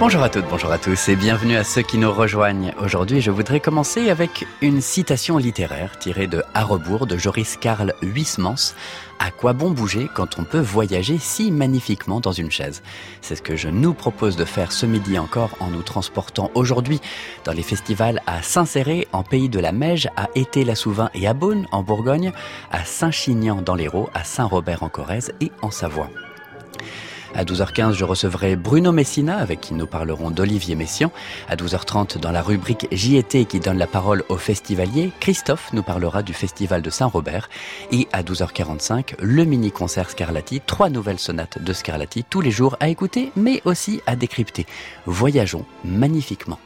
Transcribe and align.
Bonjour 0.00 0.22
à 0.22 0.28
toutes, 0.28 0.48
bonjour 0.50 0.72
à 0.72 0.78
tous 0.78 1.08
et 1.08 1.16
bienvenue 1.16 1.56
à 1.56 1.62
ceux 1.62 1.82
qui 1.82 1.98
nous 1.98 2.12
rejoignent. 2.12 2.74
Aujourd'hui, 2.82 3.20
je 3.20 3.30
voudrais 3.30 3.60
commencer 3.60 4.10
avec 4.10 4.44
une 4.60 4.80
citation 4.80 5.38
littéraire 5.38 5.98
tirée 5.98 6.26
de 6.26 6.42
À 6.52 6.64
rebours 6.64 7.06
de 7.06 7.16
Joris 7.16 7.56
Karl 7.56 7.94
Huysmans. 8.02 8.74
À 9.20 9.30
quoi 9.30 9.52
bon 9.52 9.70
bouger 9.70 10.10
quand 10.12 10.38
on 10.38 10.44
peut 10.44 10.60
voyager 10.60 11.18
si 11.18 11.52
magnifiquement 11.52 12.20
dans 12.20 12.32
une 12.32 12.50
chaise? 12.50 12.82
C'est 13.22 13.36
ce 13.36 13.42
que 13.42 13.56
je 13.56 13.68
nous 13.68 13.94
propose 13.94 14.36
de 14.36 14.44
faire 14.44 14.72
ce 14.72 14.84
midi 14.84 15.16
encore 15.16 15.50
en 15.60 15.68
nous 15.68 15.82
transportant 15.82 16.50
aujourd'hui 16.54 17.00
dans 17.44 17.52
les 17.52 17.62
festivals 17.62 18.20
à 18.26 18.42
Saint-Céré, 18.42 19.06
en 19.12 19.22
Pays 19.22 19.48
de 19.48 19.60
la 19.60 19.72
Meige, 19.72 20.08
à 20.16 20.28
Été-la-Souvin 20.34 21.08
et 21.14 21.28
à 21.28 21.34
Beaune, 21.34 21.66
en 21.70 21.82
Bourgogne, 21.82 22.32
à 22.72 22.84
Saint-Chinian 22.84 23.62
dans 23.62 23.76
l'Hérault, 23.76 24.10
à 24.12 24.24
Saint-Robert 24.24 24.82
en 24.82 24.88
Corrèze 24.88 25.32
et 25.40 25.52
en 25.62 25.70
Savoie. 25.70 26.10
À 27.36 27.44
12h15, 27.44 27.94
je 27.94 28.04
recevrai 28.04 28.54
Bruno 28.54 28.92
Messina, 28.92 29.38
avec 29.38 29.60
qui 29.60 29.74
nous 29.74 29.86
parlerons 29.86 30.30
d'Olivier 30.30 30.76
Messiaen. 30.76 31.10
À 31.48 31.56
12h30, 31.56 32.18
dans 32.18 32.30
la 32.30 32.42
rubrique 32.42 32.86
JT 32.92 33.46
qui 33.46 33.58
donne 33.58 33.78
la 33.78 33.88
parole 33.88 34.22
aux 34.28 34.36
festivaliers, 34.36 35.10
Christophe 35.18 35.72
nous 35.72 35.82
parlera 35.82 36.22
du 36.22 36.32
festival 36.32 36.80
de 36.80 36.90
Saint-Robert. 36.90 37.48
Et 37.90 38.06
à 38.12 38.22
12h45, 38.22 39.14
le 39.20 39.44
mini-concert 39.44 40.10
Scarlatti, 40.10 40.60
trois 40.64 40.90
nouvelles 40.90 41.18
sonates 41.18 41.62
de 41.62 41.72
Scarlatti, 41.72 42.24
tous 42.28 42.40
les 42.40 42.52
jours 42.52 42.76
à 42.78 42.88
écouter, 42.88 43.32
mais 43.34 43.60
aussi 43.64 44.00
à 44.06 44.14
décrypter. 44.14 44.64
Voyageons 45.06 45.64
magnifiquement. 45.84 46.58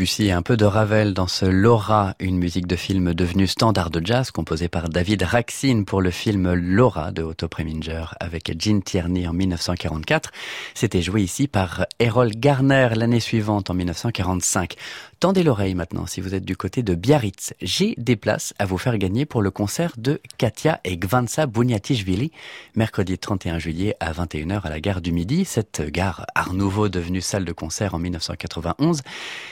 Debussy 0.00 0.28
et 0.28 0.32
un 0.32 0.40
peu 0.40 0.56
de 0.56 0.64
Ravel 0.64 1.12
dans 1.12 1.26
ce 1.26 1.44
Laura, 1.44 2.14
une 2.20 2.38
musique 2.38 2.66
de 2.66 2.74
film 2.74 3.12
devenue 3.12 3.46
standard 3.46 3.90
de 3.90 4.00
jazz 4.02 4.30
composée 4.30 4.68
par 4.68 4.88
David 4.88 5.22
Raksin 5.22 5.84
pour 5.86 6.00
le 6.00 6.10
film 6.10 6.54
Laura 6.54 7.12
de 7.12 7.22
Otto 7.22 7.48
Preminger 7.48 8.04
avec 8.18 8.58
Gene 8.58 8.82
Tierney 8.82 9.28
en 9.28 9.34
1944. 9.34 10.30
C'était 10.72 11.02
joué 11.02 11.20
ici 11.20 11.48
par 11.48 11.84
Errol 11.98 12.30
Garner 12.30 12.88
l'année 12.96 13.20
suivante 13.20 13.68
en 13.68 13.74
1945. 13.74 14.74
Tendez 15.20 15.42
l'oreille 15.42 15.74
maintenant 15.74 16.06
si 16.06 16.22
vous 16.22 16.34
êtes 16.34 16.46
du 16.46 16.56
côté 16.56 16.82
de 16.82 16.94
Biarritz. 16.94 17.52
J'ai 17.60 17.94
des 17.98 18.16
places 18.16 18.54
à 18.58 18.64
vous 18.64 18.78
faire 18.78 18.96
gagner 18.96 19.26
pour 19.26 19.42
le 19.42 19.50
concert 19.50 19.92
de 19.98 20.18
Katia 20.38 20.80
et 20.82 20.96
Gvansa 20.96 21.44
Bunyatishvili, 21.44 22.32
mercredi 22.74 23.18
31 23.18 23.58
juillet 23.58 23.96
à 24.00 24.12
21h 24.12 24.62
à 24.62 24.70
la 24.70 24.80
gare 24.80 25.02
du 25.02 25.12
Midi. 25.12 25.44
Cette 25.44 25.82
gare 25.82 26.24
Art 26.34 26.54
Nouveau 26.54 26.88
devenue 26.88 27.20
salle 27.20 27.44
de 27.44 27.52
concert 27.52 27.94
en 27.94 27.98
1991. 27.98 29.02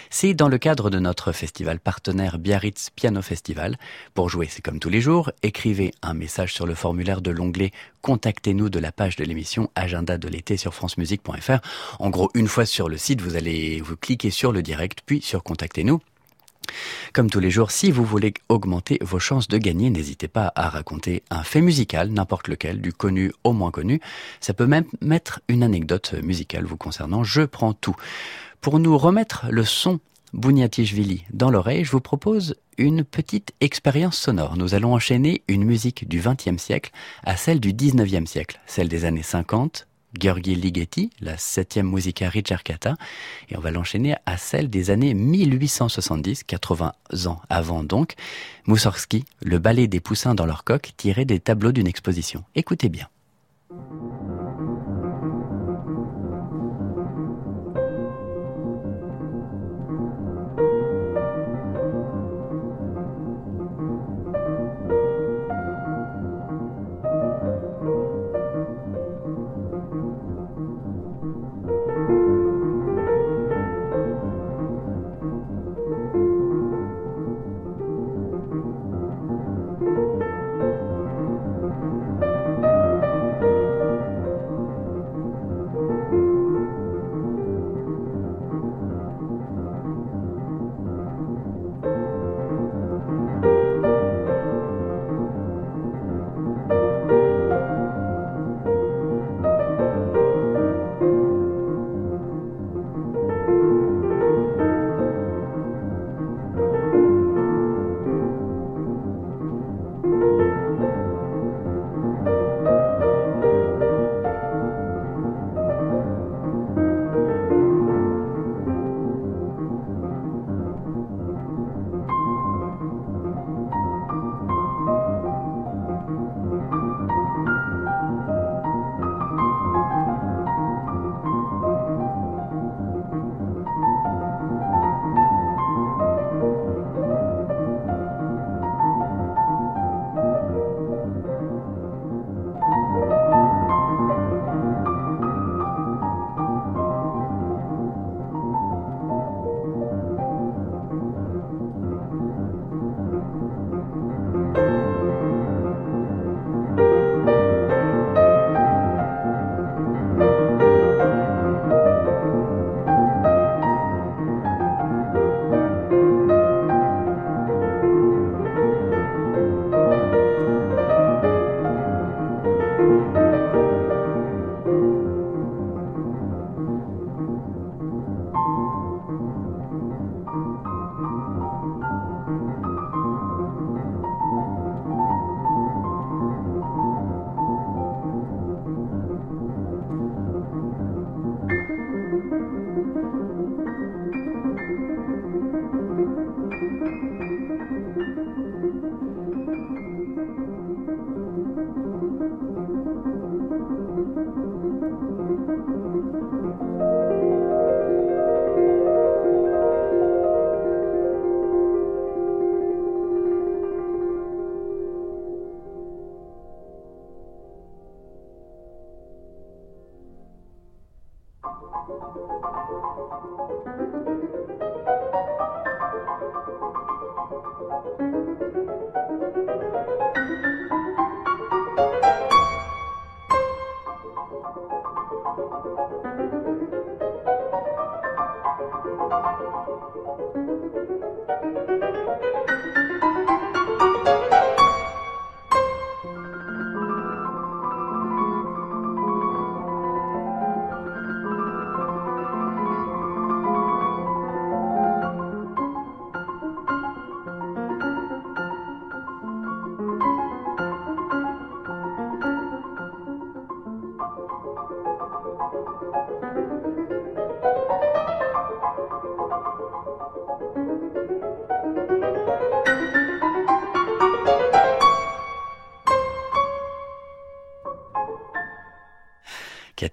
C'est 0.09 0.33
dans 0.39 0.49
le 0.49 0.59
cadre 0.59 0.89
de 0.89 1.01
notre 1.01 1.33
festival 1.33 1.81
partenaire 1.81 2.39
Biarritz 2.39 2.91
Piano 2.95 3.23
Festival. 3.23 3.77
Pour 4.15 4.29
jouer, 4.29 4.47
c'est 4.49 4.63
comme 4.63 4.79
tous 4.79 4.89
les 4.89 5.01
jours. 5.01 5.33
Écrivez 5.43 5.93
un 6.01 6.15
message 6.15 6.55
sur 6.55 6.65
le 6.65 6.77
formulaire 6.77 7.23
de 7.23 7.33
l'onglet 7.33 7.73
Contactez-nous 8.03 8.69
de 8.71 8.79
la 8.79 8.93
page 8.93 9.17
de 9.17 9.25
l'émission 9.25 9.69
Agenda 9.75 10.17
de 10.17 10.29
l'été 10.29 10.57
sur 10.57 10.75
francemusique.fr. 10.75 11.59
En 11.99 12.11
gros, 12.11 12.31
une 12.35 12.47
fois 12.47 12.67
sur 12.67 12.89
le 12.89 12.97
site, 12.97 13.21
vous 13.21 13.35
allez 13.35 13.81
vous 13.81 13.97
cliquer 13.97 14.31
sur 14.31 14.53
le 14.53 14.63
direct, 14.63 15.01
puis 15.05 15.21
sur 15.21 15.43
contactez-nous. 15.43 16.01
Comme 17.13 17.31
tous 17.31 17.41
les 17.41 17.51
jours, 17.51 17.73
si 17.73 17.91
vous 17.91 18.05
voulez 18.05 18.33
augmenter 18.49 18.99
vos 19.01 19.19
chances 19.19 19.49
de 19.49 19.59
gagner, 19.59 19.91
n'hésitez 19.91 20.29
pas 20.29 20.53
à 20.55 20.69
raconter 20.69 21.25
un 21.31 21.43
fait 21.43 21.63
musical, 21.63 22.11
n'importe 22.11 22.47
lequel, 22.47 22.81
du 22.81 22.93
connu 22.93 23.33
au 23.43 23.53
moins 23.53 23.73
connu. 23.73 24.01
Ça 24.39 24.55
peut 24.55 24.67
même 24.67 24.85
mettre 25.01 25.41
une 25.49 25.65
anecdote 25.65 26.15
musicale 26.23 26.65
vous 26.65 26.77
concernant. 26.77 27.25
Je 27.25 27.43
prends 27.43 27.73
tout. 27.73 27.97
Pour 28.61 28.79
nous 28.79 28.97
remettre 28.97 29.47
le 29.51 29.65
son 29.65 29.99
Bouniatishvili 30.33 31.25
dans 31.33 31.51
l'oreille, 31.51 31.85
je 31.85 31.91
vous 31.91 32.01
propose 32.01 32.55
une 32.77 33.05
petite 33.05 33.53
expérience 33.61 34.17
sonore. 34.17 34.57
Nous 34.57 34.75
allons 34.75 34.95
enchaîner 34.95 35.43
une 35.49 35.65
musique 35.65 36.09
du 36.09 36.21
XXe 36.21 36.63
siècle 36.63 36.91
à 37.25 37.37
celle 37.37 37.61
du 37.61 37.73
XIXe 37.73 38.31
siècle, 38.31 38.61
celle 38.67 38.89
des 38.89 39.05
années 39.05 39.23
50, 39.23 39.87
Georgi 40.19 40.55
Ligeti, 40.55 41.11
la 41.21 41.37
septième 41.37 41.91
musica 41.91 42.29
ricercata, 42.29 42.95
et 43.51 43.57
on 43.57 43.61
va 43.61 43.71
l'enchaîner 43.71 44.17
à 44.27 44.37
celle 44.37 44.71
des 44.71 44.91
années 44.91 45.15
1870, 45.15 46.45
80 46.45 46.93
ans 47.27 47.41
avant 47.51 47.85
donc, 47.85 48.15
Moussorski, 48.67 49.25
le 49.43 49.59
ballet 49.59 49.87
des 49.87 50.01
poussins 50.01 50.35
dans 50.35 50.47
leur 50.47 50.65
coque 50.65 50.93
tiré 50.97 51.25
des 51.25 51.41
tableaux 51.41 51.73
d'une 51.73 51.87
exposition. 51.87 52.45
Écoutez 52.55 52.89
bien. 52.89 53.09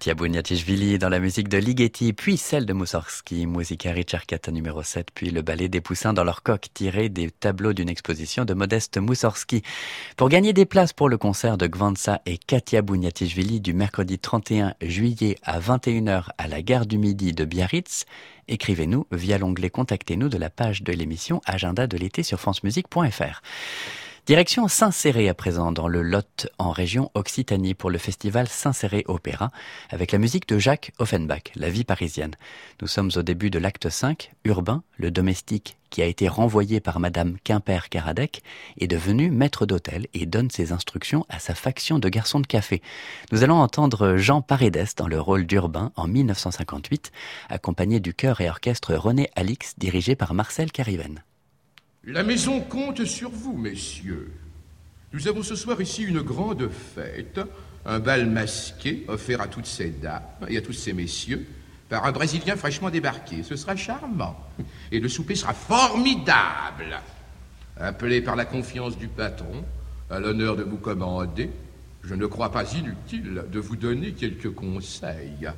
Katia 0.06 0.14
Bouniatichvili 0.14 1.00
dans 1.00 1.08
la 1.08 1.18
musique 1.18 1.48
de 1.48 1.58
Ligeti, 1.58 2.12
puis 2.12 2.36
celle 2.36 2.64
de 2.64 2.72
Moussorski, 2.72 3.44
Musica 3.48 3.90
Ricercata 3.90 4.52
numéro 4.52 4.84
7, 4.84 5.08
puis 5.12 5.30
le 5.30 5.42
ballet 5.42 5.68
des 5.68 5.80
poussins 5.80 6.12
dans 6.12 6.22
leur 6.22 6.44
coque 6.44 6.68
tiré 6.72 7.08
des 7.08 7.28
tableaux 7.28 7.72
d'une 7.72 7.88
exposition 7.88 8.44
de 8.44 8.54
Modeste 8.54 8.98
Moussorski. 8.98 9.62
Pour 10.16 10.28
gagner 10.28 10.52
des 10.52 10.64
places 10.64 10.92
pour 10.92 11.08
le 11.08 11.18
concert 11.18 11.58
de 11.58 11.66
Gvansa 11.66 12.20
et 12.24 12.38
Katia 12.38 12.82
Bouniatichvili 12.82 13.60
du 13.60 13.74
mercredi 13.74 14.20
31 14.20 14.74
juillet 14.80 15.38
à 15.42 15.58
21h 15.58 16.26
à 16.38 16.46
la 16.46 16.62
gare 16.62 16.86
du 16.86 16.98
Midi 16.98 17.32
de 17.32 17.44
Biarritz, 17.44 18.04
écrivez-nous 18.46 19.08
via 19.10 19.38
l'onglet 19.38 19.70
Contactez-nous 19.70 20.28
de 20.28 20.38
la 20.38 20.50
page 20.50 20.84
de 20.84 20.92
l'émission 20.92 21.40
Agenda 21.46 21.88
de 21.88 21.96
l'été 21.96 22.22
sur 22.22 22.38
francemusique.fr. 22.38 23.42
Direction 24.26 24.66
Saint-Céré 24.66 25.28
à 25.28 25.34
présent, 25.34 25.70
dans 25.70 25.86
le 25.86 26.02
Lot, 26.02 26.48
en 26.58 26.72
région 26.72 27.12
Occitanie, 27.14 27.74
pour 27.74 27.90
le 27.90 27.98
festival 27.98 28.48
Saint-Céré 28.48 29.04
Opéra, 29.06 29.52
avec 29.88 30.10
la 30.10 30.18
musique 30.18 30.48
de 30.48 30.58
Jacques 30.58 30.90
Offenbach, 30.98 31.52
La 31.54 31.70
vie 31.70 31.84
parisienne. 31.84 32.34
Nous 32.82 32.88
sommes 32.88 33.12
au 33.14 33.22
début 33.22 33.50
de 33.50 33.60
l'acte 33.60 33.88
5. 33.88 34.32
Urbain, 34.42 34.82
le 34.96 35.12
domestique 35.12 35.76
qui 35.90 36.02
a 36.02 36.06
été 36.06 36.26
renvoyé 36.26 36.80
par 36.80 36.98
Madame 36.98 37.36
Quimper-Caradec, 37.44 38.42
est 38.80 38.88
devenu 38.88 39.30
maître 39.30 39.64
d'hôtel 39.64 40.08
et 40.12 40.26
donne 40.26 40.50
ses 40.50 40.72
instructions 40.72 41.24
à 41.28 41.38
sa 41.38 41.54
faction 41.54 42.00
de 42.00 42.08
garçons 42.08 42.40
de 42.40 42.48
café. 42.48 42.82
Nous 43.30 43.44
allons 43.44 43.60
entendre 43.60 44.16
Jean 44.16 44.42
Paredes 44.42 44.88
dans 44.96 45.06
le 45.06 45.20
rôle 45.20 45.46
d'Urbain 45.46 45.92
en 45.94 46.08
1958, 46.08 47.12
accompagné 47.48 48.00
du 48.00 48.12
chœur 48.12 48.40
et 48.40 48.50
orchestre 48.50 48.96
René 48.96 49.30
Alix, 49.36 49.74
dirigé 49.78 50.16
par 50.16 50.34
Marcel 50.34 50.72
Cariven. 50.72 51.22
La 52.06 52.22
maison 52.22 52.60
compte 52.60 53.04
sur 53.04 53.30
vous, 53.30 53.56
messieurs. 53.56 54.30
Nous 55.12 55.26
avons 55.26 55.42
ce 55.42 55.56
soir 55.56 55.80
ici 55.80 56.04
une 56.04 56.22
grande 56.22 56.68
fête, 56.68 57.40
un 57.84 57.98
bal 57.98 58.30
masqué 58.30 59.04
offert 59.08 59.40
à 59.40 59.48
toutes 59.48 59.66
ces 59.66 59.90
dames 59.90 60.22
et 60.48 60.56
à 60.56 60.60
tous 60.60 60.72
ces 60.72 60.92
messieurs 60.92 61.44
par 61.88 62.04
un 62.04 62.12
Brésilien 62.12 62.54
fraîchement 62.54 62.90
débarqué. 62.90 63.42
Ce 63.42 63.56
sera 63.56 63.74
charmant. 63.74 64.36
Et 64.92 65.00
le 65.00 65.08
souper 65.08 65.34
sera 65.34 65.52
formidable. 65.52 67.00
Appelé 67.76 68.20
par 68.20 68.36
la 68.36 68.44
confiance 68.44 68.96
du 68.96 69.08
patron, 69.08 69.64
à 70.08 70.20
l'honneur 70.20 70.54
de 70.54 70.62
vous 70.62 70.78
commander, 70.78 71.50
je 72.04 72.14
ne 72.14 72.26
crois 72.26 72.52
pas 72.52 72.72
inutile 72.72 73.46
de 73.50 73.58
vous 73.58 73.74
donner 73.74 74.12
quelques 74.12 74.54
conseils. 74.54 75.50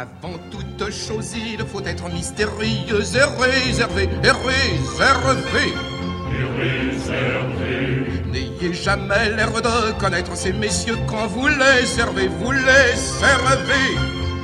Avant 0.00 0.38
toute 0.52 0.92
chose, 0.92 1.34
il 1.34 1.58
faut 1.66 1.80
être 1.84 2.08
mystérieux 2.08 3.00
et 3.00 3.42
réservé, 3.42 4.08
et 4.22 4.30
réservé. 4.30 5.74
N'ayez 8.30 8.72
jamais 8.74 9.30
l'air 9.30 9.50
de 9.50 9.98
connaître 9.98 10.36
ces 10.36 10.52
messieurs 10.52 10.98
quand 11.08 11.26
vous 11.26 11.48
les 11.48 11.84
servez, 11.84 12.28
vous 12.28 12.52
les 12.52 12.94
servez. 12.94 13.88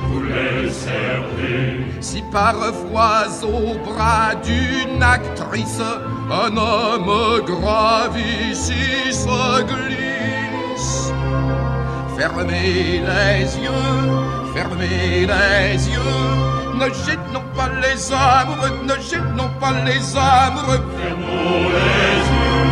Vous 0.09 0.23
les 0.23 0.69
servez. 0.71 1.85
Si 2.01 2.21
parfois 2.33 3.27
au 3.41 3.75
bras 3.75 4.35
d'une 4.43 5.01
actrice, 5.01 5.79
un 6.29 6.57
homme 6.57 7.45
grave 7.45 8.17
ici 8.51 9.09
se 9.09 9.63
glisse, 9.63 11.13
fermez 12.17 12.99
les 12.99 13.57
yeux 13.63 14.44
fermez 14.55 15.27
les 15.31 15.89
yeux. 15.89 15.99
Ne 16.79 16.87
gênons 17.03 17.47
pas 17.55 17.69
les 17.83 17.99
amoureux, 18.11 18.75
ne 18.89 18.95
gênons 19.09 19.51
pas 19.59 19.73
les 19.87 20.03
amoureux. 20.15 20.83
Fermons 20.97 21.67
les 21.75 22.15
yeux, 22.31 22.63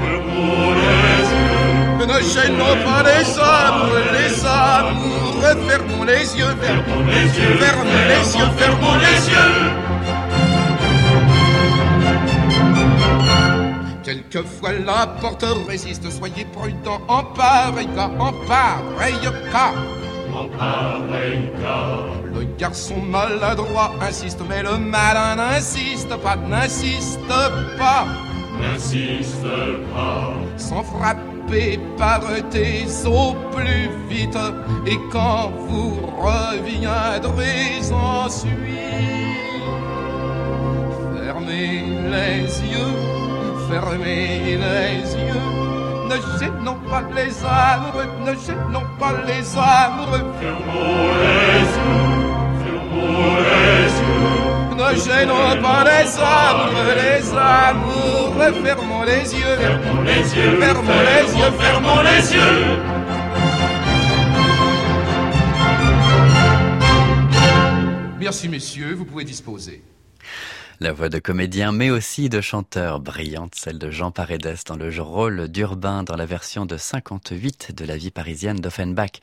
fermons 0.00 0.72
les 0.80 1.22
yeux. 1.32 2.06
Ne 2.10 2.18
gênons 2.34 2.76
pas 2.86 3.02
les 3.08 3.28
amoureux, 3.38 4.08
les 4.16 4.34
amoureux. 4.44 5.56
Fermons 5.68 6.04
les 6.04 6.26
yeux, 6.38 6.54
fermons 6.62 7.04
les 7.06 7.26
yeux, 7.38 7.54
fermons 7.62 8.04
les 8.12 8.24
yeux, 8.38 8.50
fermons 8.58 8.98
les 9.06 9.20
yeux. 9.32 9.56
Quelquefois 14.02 14.72
la 14.84 15.06
porte 15.20 15.44
résiste, 15.68 16.10
soyez 16.10 16.46
prudents 16.52 17.00
en 17.08 17.22
pareil 17.22 17.88
cas, 17.94 18.10
en 18.18 18.32
pareil 18.48 19.14
cas. 19.52 19.72
Le 22.24 22.44
garçon 22.58 22.96
maladroit 23.00 23.92
insiste, 24.00 24.40
mais 24.48 24.62
le 24.62 24.78
malin 24.78 25.36
n'insiste 25.36 26.14
pas, 26.16 26.36
n'insiste 26.36 27.18
pas. 27.78 28.06
N'insiste 28.60 29.42
pas. 29.94 30.32
Sans 30.56 30.82
frapper 30.82 31.78
par 31.96 32.20
tes 32.50 32.86
au 33.06 33.34
plus 33.50 33.90
vite, 34.08 34.38
et 34.86 34.98
quand 35.10 35.50
vous 35.66 35.98
reviendrez 36.16 37.80
ensuite, 37.92 38.50
fermez 41.16 41.84
les 42.10 42.42
yeux, 42.72 42.96
fermez 43.68 44.58
les 44.58 45.14
yeux 45.14 45.59
ne 46.10 46.16
gênons 46.38 46.78
pas 46.90 47.02
les 47.14 47.32
amoureux, 47.44 48.08
ne 48.26 48.32
gênons 48.34 48.88
pas 48.98 49.14
les 49.26 49.46
amoureux. 49.56 50.24
Fermons 50.40 51.10
les 51.22 51.62
yeux, 51.78 52.08
fermons 52.64 53.36
les 53.46 53.90
yeux. 54.00 54.40
Ne 54.80 54.88
gênons 55.04 55.62
pas 55.62 55.82
les 55.84 56.08
amoureux, 56.18 56.94
les 56.96 57.24
amoureux. 57.32 58.52
Fermons 58.64 59.04
les 59.04 59.34
yeux, 59.34 59.56
fermons 59.56 60.02
les 60.02 60.36
yeux, 60.36 60.60
fermons 60.60 61.02
les 61.08 61.26
yeux, 61.38 61.52
fermons 61.60 62.02
les 62.02 62.34
yeux. 62.34 62.60
Merci 68.18 68.48
messieurs, 68.48 68.94
vous 68.94 69.04
pouvez 69.04 69.24
disposer. 69.24 69.82
La 70.82 70.94
voix 70.94 71.10
de 71.10 71.18
comédien, 71.18 71.72
mais 71.72 71.90
aussi 71.90 72.30
de 72.30 72.40
chanteur 72.40 73.00
brillante, 73.00 73.54
celle 73.54 73.78
de 73.78 73.90
Jean 73.90 74.10
Paredes 74.10 74.56
dans 74.66 74.76
le 74.76 74.88
rôle 74.98 75.48
d'Urbain 75.48 76.04
dans 76.04 76.16
la 76.16 76.24
version 76.24 76.64
de 76.64 76.78
58 76.78 77.74
de 77.76 77.84
la 77.84 77.98
vie 77.98 78.10
parisienne 78.10 78.56
d'Offenbach. 78.56 79.20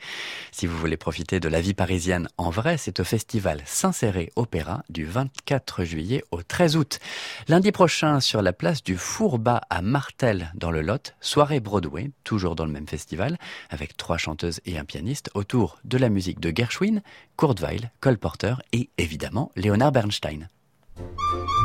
Si 0.52 0.68
vous 0.68 0.78
voulez 0.78 0.96
profiter 0.96 1.40
de 1.40 1.48
la 1.48 1.60
vie 1.60 1.74
parisienne 1.74 2.28
en 2.36 2.50
vrai, 2.50 2.76
c'est 2.76 3.00
au 3.00 3.04
festival 3.04 3.60
Saint-Céré 3.64 4.30
Opéra 4.36 4.84
du 4.88 5.04
24 5.04 5.82
juillet 5.82 6.22
au 6.30 6.44
13 6.44 6.76
août. 6.76 7.00
Lundi 7.48 7.72
prochain, 7.72 8.20
sur 8.20 8.40
la 8.40 8.52
place 8.52 8.84
du 8.84 8.96
Fourbat 8.96 9.62
à 9.68 9.82
Martel 9.82 10.52
dans 10.54 10.70
le 10.70 10.80
Lot, 10.80 11.16
soirée 11.20 11.58
Broadway, 11.58 12.12
toujours 12.22 12.54
dans 12.54 12.66
le 12.66 12.72
même 12.72 12.86
festival, 12.86 13.36
avec 13.68 13.96
trois 13.96 14.16
chanteuses 14.16 14.60
et 14.64 14.78
un 14.78 14.84
pianiste 14.84 15.28
autour 15.34 15.80
de 15.82 15.98
la 15.98 16.08
musique 16.08 16.38
de 16.38 16.52
Gershwin, 16.54 17.02
Kurt 17.36 17.58
Weill, 17.58 17.90
Cole 17.98 18.18
Porter 18.18 18.54
et 18.72 18.90
évidemment 18.96 19.50
Leonard 19.56 19.90
Bernstein. 19.90 20.46
Música 20.98 21.57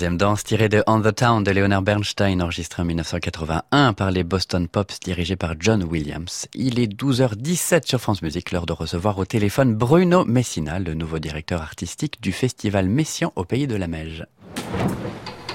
troisième 0.00 0.16
danse 0.16 0.44
tirée 0.44 0.70
de 0.70 0.82
On 0.86 1.02
the 1.02 1.14
Town 1.14 1.44
de 1.44 1.50
Leonard 1.50 1.82
Bernstein, 1.82 2.40
enregistré 2.40 2.80
en 2.80 2.86
1981 2.86 3.92
par 3.92 4.10
les 4.10 4.24
Boston 4.24 4.66
Pops 4.66 4.98
dirigés 4.98 5.36
par 5.36 5.56
John 5.60 5.84
Williams. 5.84 6.46
Il 6.54 6.78
est 6.78 6.86
12h17 6.86 7.86
sur 7.86 8.00
France 8.00 8.22
Musique, 8.22 8.50
l'heure 8.50 8.64
de 8.64 8.72
recevoir 8.72 9.18
au 9.18 9.26
téléphone 9.26 9.74
Bruno 9.74 10.24
Messina, 10.24 10.78
le 10.78 10.94
nouveau 10.94 11.18
directeur 11.18 11.60
artistique 11.60 12.22
du 12.22 12.32
festival 12.32 12.88
Messian 12.88 13.30
au 13.36 13.44
Pays 13.44 13.66
de 13.66 13.76
la 13.76 13.88
Meige. 13.88 14.24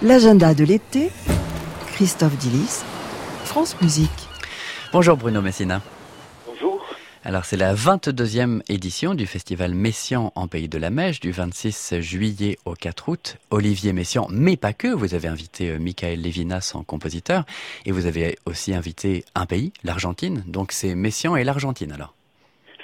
L'agenda 0.04 0.54
de 0.54 0.64
l'été, 0.64 1.10
Christophe 1.88 2.38
Dillis, 2.38 2.84
France 3.46 3.76
Musique. 3.82 4.30
Bonjour 4.94 5.18
Bruno 5.18 5.42
Messina. 5.42 5.82
Alors 7.28 7.44
c'est 7.44 7.58
la 7.58 7.74
22e 7.74 8.62
édition 8.70 9.16
du 9.16 9.26
festival 9.26 9.74
Messian 9.74 10.32
en 10.36 10.48
Pays 10.48 10.70
de 10.70 10.78
la 10.78 10.92
Mèche 10.92 11.20
du 11.20 11.32
26 11.32 12.00
juillet 12.00 12.60
au 12.66 12.74
4 12.76 13.10
août. 13.10 13.38
Olivier 13.50 13.94
Messian, 13.94 14.28
mais 14.30 14.58
pas 14.58 14.74
que, 14.74 14.90
vous 14.90 15.16
avez 15.16 15.28
invité 15.28 15.72
euh, 15.72 15.80
Michael 15.80 16.22
Levinas 16.22 16.74
en 16.76 16.84
compositeur 16.84 17.46
et 17.88 17.92
vous 17.92 18.06
avez 18.06 18.36
aussi 18.46 18.76
invité 18.76 19.24
un 19.34 19.48
pays, 19.48 19.74
l'Argentine. 19.84 20.44
Donc 20.46 20.72
c'est 20.72 20.94
Messian 20.94 21.36
et 21.36 21.44
l'Argentine 21.44 21.94
alors. 21.94 22.14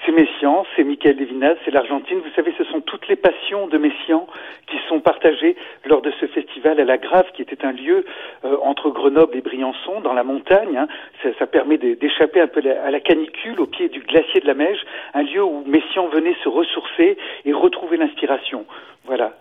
C'est 0.03 0.11
Messian, 0.11 0.65
c'est 0.75 0.85
Michael 1.01 1.17
Levinas, 1.17 1.55
c'est 1.65 1.71
l'Argentine. 1.71 2.19
Vous 2.19 2.29
savez, 2.35 2.53
ce 2.57 2.63
sont 2.65 2.81
toutes 2.81 3.07
les 3.07 3.15
passions 3.15 3.67
de 3.67 3.77
Messian 3.77 4.27
qui 4.67 4.77
sont 4.87 4.99
partagées 4.99 5.55
lors 5.85 6.01
de 6.01 6.11
ce 6.19 6.27
festival 6.27 6.79
à 6.79 6.85
la 6.85 6.97
Grave, 6.97 7.25
qui 7.33 7.41
était 7.41 7.65
un 7.65 7.71
lieu 7.71 8.05
euh, 8.45 8.57
entre 8.61 8.91
Grenoble 8.91 9.35
et 9.35 9.41
Briançon, 9.41 10.01
dans 10.01 10.13
la 10.13 10.23
montagne. 10.23 10.77
Hein. 10.77 10.87
Ça, 11.23 11.29
ça, 11.39 11.47
permet 11.47 11.77
d'échapper 11.77 12.41
un 12.41 12.47
peu 12.47 12.61
à 12.61 12.91
la 12.91 12.99
canicule 12.99 13.59
au 13.59 13.65
pied 13.65 13.89
du 13.89 14.01
glacier 14.01 14.41
de 14.41 14.47
la 14.47 14.53
Meige, 14.53 14.79
un 15.15 15.23
lieu 15.23 15.43
où 15.43 15.63
Messian 15.65 16.07
venait 16.07 16.35
se 16.43 16.49
ressourcer 16.49 17.17
et 17.45 17.53
retrouver 17.53 17.97
l'inspiration. 17.97 18.65
Voilà. 19.05 19.33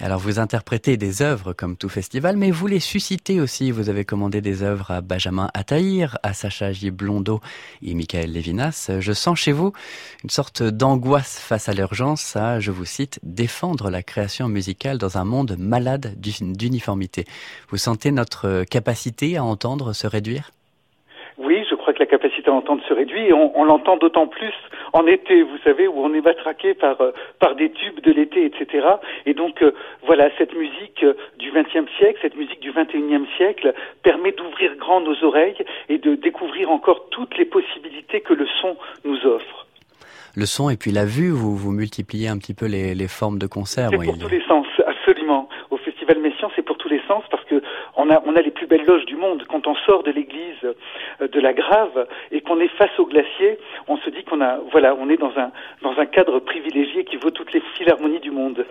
Alors 0.00 0.18
vous 0.18 0.40
interprétez 0.40 0.96
des 0.96 1.22
œuvres 1.22 1.52
comme 1.52 1.76
tout 1.76 1.88
festival, 1.88 2.36
mais 2.36 2.50
vous 2.50 2.66
les 2.66 2.80
suscitez 2.80 3.40
aussi. 3.40 3.70
Vous 3.70 3.88
avez 3.88 4.04
commandé 4.04 4.40
des 4.40 4.62
œuvres 4.62 4.90
à 4.90 5.00
Benjamin 5.00 5.48
Attaïr, 5.54 6.18
à 6.22 6.32
Sacha 6.32 6.72
Giblondeau 6.72 7.40
et 7.80 7.94
Michael 7.94 8.32
Levinas. 8.32 8.90
Je 8.98 9.12
sens 9.12 9.38
chez 9.38 9.52
vous 9.52 9.72
une 10.24 10.30
sorte 10.30 10.62
d'angoisse 10.62 11.38
face 11.38 11.68
à 11.68 11.72
l'urgence 11.74 12.34
à, 12.34 12.58
je 12.58 12.72
vous 12.72 12.84
cite, 12.84 13.20
défendre 13.22 13.88
la 13.88 14.02
création 14.02 14.48
musicale 14.48 14.98
dans 14.98 15.16
un 15.16 15.24
monde 15.24 15.56
malade 15.58 16.14
d'uniformité. 16.18 17.24
Vous 17.68 17.76
sentez 17.76 18.10
notre 18.10 18.64
capacité 18.64 19.36
à 19.36 19.44
entendre 19.44 19.92
se 19.92 20.08
réduire? 20.08 20.50
Oui, 21.38 21.64
je 21.68 21.74
crois 21.76 21.92
que 21.92 22.00
la 22.00 22.06
capacité 22.06 22.33
à 22.46 22.52
entendre 22.52 22.82
se 22.88 22.92
réduit 22.94 23.26
et 23.26 23.32
on, 23.32 23.58
on 23.58 23.64
l'entend 23.64 23.96
d'autant 23.96 24.26
plus 24.26 24.52
en 24.92 25.06
été, 25.06 25.42
vous 25.42 25.58
savez, 25.64 25.88
où 25.88 25.98
on 25.98 26.14
est 26.14 26.20
matraqué 26.20 26.74
par 26.74 27.00
euh, 27.00 27.12
par 27.38 27.54
des 27.56 27.70
tubes 27.70 28.00
de 28.00 28.12
l'été, 28.12 28.44
etc. 28.44 28.86
Et 29.26 29.34
donc 29.34 29.62
euh, 29.62 29.72
voilà, 30.06 30.30
cette 30.38 30.54
musique 30.54 31.02
euh, 31.02 31.14
du 31.38 31.50
XXe 31.50 31.90
siècle, 31.98 32.18
cette 32.22 32.36
musique 32.36 32.60
du 32.60 32.72
XXIe 32.72 33.26
siècle 33.36 33.74
permet 34.02 34.32
d'ouvrir 34.32 34.76
grand 34.76 35.00
nos 35.00 35.22
oreilles 35.24 35.64
et 35.88 35.98
de 35.98 36.14
découvrir 36.14 36.70
encore 36.70 37.08
toutes 37.10 37.36
les 37.36 37.44
possibilités 37.44 38.20
que 38.20 38.34
le 38.34 38.46
son 38.60 38.76
nous 39.04 39.26
offre. 39.26 39.66
Le 40.36 40.46
son 40.46 40.68
et 40.68 40.76
puis 40.76 40.90
la 40.90 41.04
vue, 41.04 41.30
vous, 41.30 41.56
vous 41.56 41.70
multipliez 41.70 42.28
un 42.28 42.38
petit 42.38 42.54
peu 42.54 42.66
les, 42.66 42.94
les 42.94 43.08
formes 43.08 43.38
de 43.38 43.46
concert. 43.46 43.90
C'est 43.90 44.04
pour 44.04 44.18
tous 44.18 44.28
les 44.28 44.42
sens, 44.46 44.66
absolument. 44.84 45.48
Au 45.70 45.76
Festival 45.76 46.18
Messian, 46.18 46.50
c'est 46.56 46.62
pour 46.62 46.76
tous 46.76 46.88
les 46.88 47.00
sens 47.06 47.22
parce 47.30 47.44
que 47.44 47.62
on 47.96 48.10
a, 48.10 48.22
on 48.26 48.36
a 48.36 48.42
les 48.42 48.50
plus 48.50 48.66
belles 48.66 48.84
loges 48.84 49.06
du 49.06 49.16
monde. 49.16 49.44
Quand 49.48 49.66
on 49.66 49.74
sort 49.86 50.02
de 50.02 50.10
l'église 50.10 50.60
de 51.20 51.40
la 51.40 51.52
Grave 51.52 52.06
et 52.32 52.40
qu'on 52.40 52.60
est 52.60 52.68
face 52.76 52.98
au 52.98 53.06
glacier, 53.06 53.58
on 53.88 53.96
se 53.98 54.10
dit 54.10 54.24
qu'on 54.24 54.40
a, 54.40 54.58
voilà, 54.72 54.94
on 54.94 55.08
est 55.08 55.16
dans 55.16 55.32
un, 55.36 55.50
dans 55.82 55.98
un 55.98 56.06
cadre 56.06 56.40
privilégié 56.40 57.04
qui 57.04 57.16
vaut 57.16 57.30
toutes 57.30 57.52
les 57.52 57.62
philharmonies 57.76 58.20
du 58.20 58.30
monde. 58.30 58.64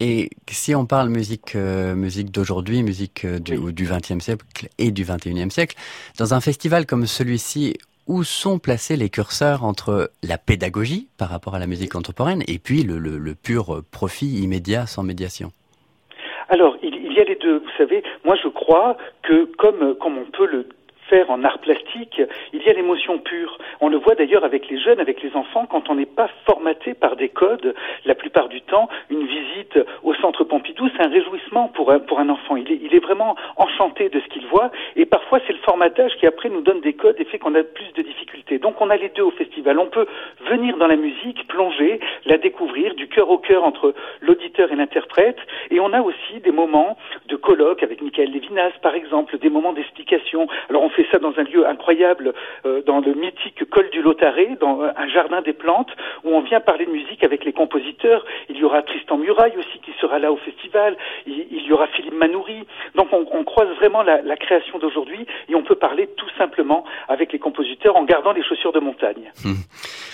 Et 0.00 0.30
si 0.48 0.74
on 0.74 0.86
parle 0.86 1.08
musique, 1.08 1.56
euh, 1.56 1.94
musique 1.94 2.30
d'aujourd'hui, 2.30 2.82
musique 2.82 3.24
euh, 3.24 3.40
du, 3.40 3.56
oui. 3.56 3.72
du 3.72 3.88
siècle 4.20 4.68
et 4.78 4.92
du 4.92 5.04
XXIe 5.04 5.50
siècle, 5.50 5.76
dans 6.18 6.34
un 6.34 6.40
festival 6.40 6.86
comme 6.86 7.06
celui-ci, 7.06 7.74
où 8.06 8.22
sont 8.24 8.58
placés 8.58 8.96
les 8.96 9.10
curseurs 9.10 9.64
entre 9.64 10.10
la 10.22 10.38
pédagogie 10.38 11.08
par 11.18 11.28
rapport 11.28 11.54
à 11.54 11.58
la 11.58 11.66
musique 11.66 11.92
contemporaine 11.92 12.42
et 12.46 12.58
puis 12.58 12.82
le, 12.82 12.98
le, 12.98 13.18
le 13.18 13.34
pur 13.34 13.82
profit 13.90 14.40
immédiat 14.40 14.86
sans 14.86 15.02
médiation? 15.02 15.52
Y 17.18 17.22
a 17.22 17.24
les 17.24 17.36
deux. 17.36 17.58
Vous 17.58 17.70
savez, 17.76 18.02
moi 18.24 18.36
je 18.42 18.48
crois 18.48 18.96
que 19.22 19.44
comme, 19.56 19.94
comme 19.96 20.18
on 20.18 20.30
peut 20.30 20.46
le 20.46 20.66
faire 21.08 21.30
en 21.30 21.42
art 21.44 21.58
plastique, 21.58 22.20
il 22.52 22.62
y 22.62 22.68
a 22.68 22.72
l'émotion 22.72 23.18
pure. 23.18 23.58
On 23.80 23.88
le 23.88 23.96
voit 23.96 24.14
d'ailleurs 24.14 24.44
avec 24.44 24.68
les 24.68 24.78
jeunes, 24.78 25.00
avec 25.00 25.22
les 25.22 25.34
enfants, 25.34 25.66
quand 25.66 25.88
on 25.90 25.94
n'est 25.94 26.06
pas 26.06 26.28
formaté 26.46 26.94
par 26.94 27.16
des 27.16 27.28
codes, 27.28 27.74
la 28.04 28.14
plupart 28.14 28.48
du 28.48 28.60
temps, 28.62 28.88
une 29.10 29.26
visite 29.26 29.78
au 30.02 30.14
centre 30.14 30.44
Pompidou, 30.44 30.88
c'est 30.96 31.02
un 31.02 31.10
réjouissement 31.10 31.68
pour 31.68 31.90
un, 31.90 31.98
pour 31.98 32.18
un 32.20 32.28
enfant. 32.28 32.56
Il 32.56 32.70
est, 32.70 32.80
il 32.82 32.94
est 32.94 33.02
vraiment 33.02 33.36
enchanté 33.56 34.08
de 34.08 34.20
ce 34.20 34.26
qu'il 34.28 34.46
voit, 34.46 34.70
et 34.96 35.06
parfois 35.06 35.40
c'est 35.46 35.52
le 35.52 35.58
formatage 35.60 36.14
qui 36.16 36.26
après 36.26 36.48
nous 36.48 36.60
donne 36.62 36.80
des 36.80 36.94
codes 36.94 37.16
et 37.18 37.24
fait 37.24 37.38
qu'on 37.38 37.54
a 37.54 37.62
plus 37.62 37.92
de 37.94 38.02
difficultés. 38.02 38.58
Donc 38.58 38.80
on 38.80 38.90
a 38.90 38.96
les 38.96 39.08
deux 39.10 39.22
au 39.22 39.30
festival. 39.30 39.78
On 39.78 39.86
peut 39.86 40.06
venir 40.46 40.76
dans 40.76 40.86
la 40.86 40.96
musique, 40.96 41.46
plonger, 41.48 42.00
la 42.26 42.38
découvrir 42.38 42.94
du 42.94 43.08
cœur 43.08 43.30
au 43.30 43.38
cœur 43.38 43.64
entre 43.64 43.94
l'auditeur 44.20 44.72
et 44.72 44.76
l'interprète, 44.76 45.38
et 45.70 45.80
on 45.80 45.92
a 45.92 46.00
aussi 46.00 46.40
des 46.42 46.52
moments 46.52 46.96
de 47.28 47.36
colloque 47.36 47.82
avec 47.82 48.02
Michael 48.02 48.32
Levinas, 48.32 48.72
par 48.82 48.94
exemple, 48.94 49.38
des 49.38 49.50
moments 49.50 49.72
d'explication. 49.72 50.48
Alors 50.68 50.82
on 50.82 50.90
fait 50.90 50.97
ça 51.10 51.18
dans 51.18 51.32
un 51.38 51.42
lieu 51.42 51.66
incroyable, 51.66 52.34
euh, 52.66 52.82
dans 52.82 53.00
le 53.00 53.14
mythique 53.14 53.68
col 53.70 53.88
du 53.90 54.02
Lotaré, 54.02 54.56
dans 54.60 54.80
un 54.82 55.08
jardin 55.08 55.42
des 55.42 55.52
plantes, 55.52 55.90
où 56.24 56.30
on 56.30 56.40
vient 56.40 56.60
parler 56.60 56.86
de 56.86 56.90
musique 56.90 57.24
avec 57.24 57.44
les 57.44 57.52
compositeurs. 57.52 58.24
Il 58.48 58.56
y 58.56 58.64
aura 58.64 58.82
Tristan 58.82 59.18
Muraille 59.18 59.56
aussi 59.56 59.78
qui 59.80 59.92
sera 60.00 60.18
là 60.18 60.32
au 60.32 60.36
festival. 60.36 60.96
Il, 61.26 61.66
y 61.66 61.72
aura 61.72 61.86
Philippe 61.88 62.14
Manoury. 62.14 62.66
Donc 62.94 63.08
on, 63.12 63.44
croise 63.44 63.68
vraiment 63.76 64.02
la, 64.02 64.36
création 64.36 64.78
d'aujourd'hui 64.78 65.26
et 65.48 65.54
on 65.54 65.62
peut 65.62 65.74
parler 65.74 66.08
tout 66.16 66.28
simplement 66.38 66.84
avec 67.08 67.32
les 67.32 67.38
compositeurs 67.38 67.96
en 67.96 68.04
gardant 68.04 68.32
les 68.32 68.42
chaussures 68.42 68.72
de 68.72 68.80
montagne. 68.80 69.32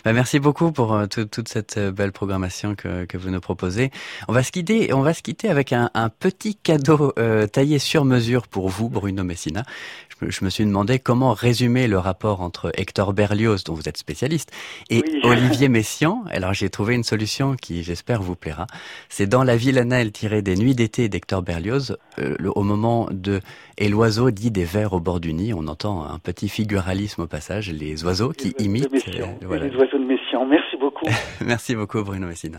Bah 0.04 0.12
merci 0.12 0.38
beaucoup 0.38 0.70
pour 0.70 0.92
euh, 0.92 1.06
tout, 1.06 1.24
toute 1.24 1.48
cette 1.48 1.78
euh, 1.78 1.90
belle 1.90 2.12
programmation 2.12 2.74
que, 2.74 3.16
vous 3.16 3.30
nous 3.30 3.40
proposez. 3.40 3.90
On 4.28 4.34
va 4.34 4.42
se 4.42 4.52
quitter, 4.52 4.92
on 4.92 5.00
va 5.00 5.14
se 5.14 5.22
quitter 5.22 5.48
avec 5.48 5.72
un, 5.72 5.88
petit 6.18 6.56
cadeau 6.56 7.14
euh, 7.18 7.46
taillé 7.46 7.78
sur 7.78 8.04
mesure 8.04 8.46
pour 8.46 8.68
vous, 8.68 8.90
Bruno 8.90 9.24
Messina. 9.24 9.62
Je, 10.20 10.30
je 10.30 10.44
me 10.44 10.50
suis 10.50 10.66
demandé 10.66 10.73
comment 11.02 11.32
résumer 11.32 11.86
le 11.86 11.98
rapport 11.98 12.40
entre 12.40 12.72
Hector 12.74 13.12
Berlioz, 13.12 13.64
dont 13.64 13.74
vous 13.74 13.88
êtes 13.88 13.96
spécialiste, 13.96 14.50
et 14.90 15.02
oui. 15.06 15.20
Olivier 15.24 15.68
Messiaen. 15.68 16.24
Alors 16.30 16.52
j'ai 16.52 16.68
trouvé 16.68 16.94
une 16.94 17.04
solution 17.04 17.56
qui, 17.56 17.82
j'espère, 17.82 18.22
vous 18.22 18.36
plaira. 18.36 18.66
C'est 19.08 19.26
dans 19.26 19.44
la 19.44 19.56
villanelle 19.56 20.12
tirée 20.12 20.42
des 20.42 20.56
nuits 20.56 20.74
d'été 20.74 21.08
d'Hector 21.08 21.42
Berlioz, 21.42 21.96
euh, 22.18 22.36
le, 22.38 22.50
au 22.56 22.62
moment 22.62 23.08
de 23.10 23.40
Et 23.78 23.88
l'oiseau 23.88 24.30
dit 24.30 24.50
des 24.50 24.64
vers 24.64 24.92
au 24.92 25.00
bord 25.00 25.20
du 25.20 25.32
nid, 25.32 25.52
on 25.54 25.66
entend 25.66 26.04
un 26.04 26.18
petit 26.18 26.48
figuralisme 26.48 27.22
au 27.22 27.26
passage, 27.26 27.70
les 27.70 28.04
oiseaux 28.04 28.30
qui 28.30 28.54
les 28.58 28.64
imitent. 28.64 28.88
Euh, 28.94 29.26
voilà. 29.42 29.66
Les 29.66 29.76
oiseaux 29.76 29.98
de 29.98 30.04
Messiaen. 30.04 30.46
Merci 30.46 30.76
beaucoup. 30.78 31.06
Merci 31.44 31.74
beaucoup, 31.74 32.02
Bruno 32.02 32.26
Messina. 32.26 32.58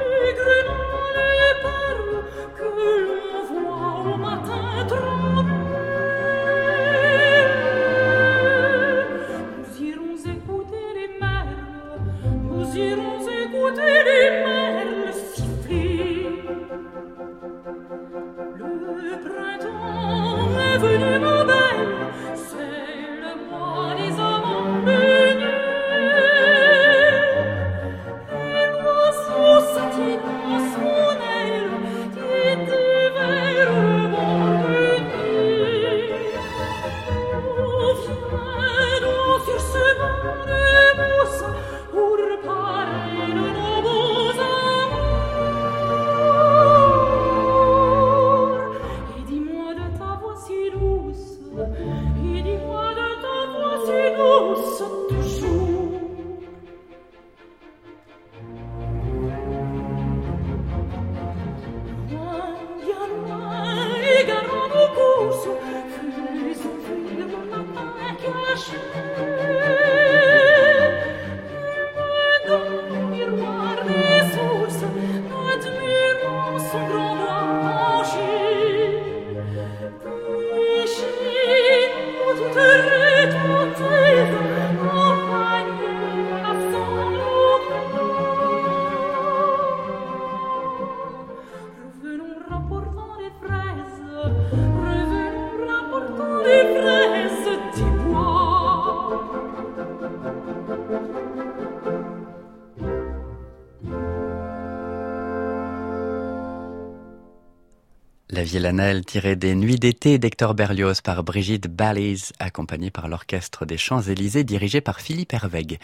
La 108.41 108.47
Villanelle 108.47 109.05
tirée 109.05 109.35
des 109.35 109.53
Nuits 109.53 109.75
d'été 109.75 110.17
d'Hector 110.17 110.55
Berlioz 110.55 111.01
par 111.03 111.23
Brigitte 111.23 111.67
Balise, 111.67 112.33
accompagnée 112.39 112.89
par 112.89 113.07
l'Orchestre 113.07 113.67
des 113.67 113.77
Champs-Élysées 113.77 114.43
dirigé 114.43 114.81
par 114.81 114.99
Philippe 114.99 115.31
Hervègue. 115.31 115.77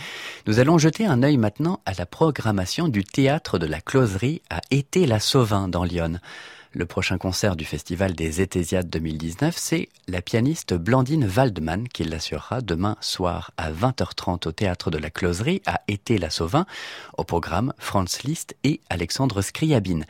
Nous 0.47 0.57
allons 0.57 0.79
jeter 0.79 1.05
un 1.05 1.21
œil 1.21 1.37
maintenant 1.37 1.81
à 1.85 1.93
la 1.93 2.07
programmation 2.07 2.87
du 2.87 3.03
Théâtre 3.03 3.59
de 3.59 3.67
la 3.67 3.79
Closerie 3.79 4.41
à 4.49 4.61
Été-la-Sauvin 4.71 5.67
dans 5.67 5.83
Lyon. 5.83 6.19
Le 6.77 6.85
prochain 6.85 7.17
concert 7.17 7.55
du 7.55 7.65
Festival 7.65 8.13
des 8.13 8.39
Etésiades 8.39 8.87
2019, 8.87 9.57
c'est 9.57 9.89
la 10.07 10.21
pianiste 10.21 10.75
Blandine 10.75 11.27
Waldman 11.27 11.87
qui 11.87 12.03
l'assurera 12.03 12.61
demain 12.61 12.97
soir 13.01 13.49
à 13.57 13.71
20h30 13.71 14.47
au 14.47 14.51
Théâtre 14.51 14.91
de 14.91 14.99
la 14.99 15.09
Closerie 15.09 15.63
à 15.65 15.81
Été-la-Sauvin, 15.87 16.67
au 17.17 17.23
programme 17.23 17.73
Franz 17.79 18.19
Liszt 18.23 18.55
et 18.63 18.79
Alexandre 18.91 19.41
Scriabine. 19.41 20.05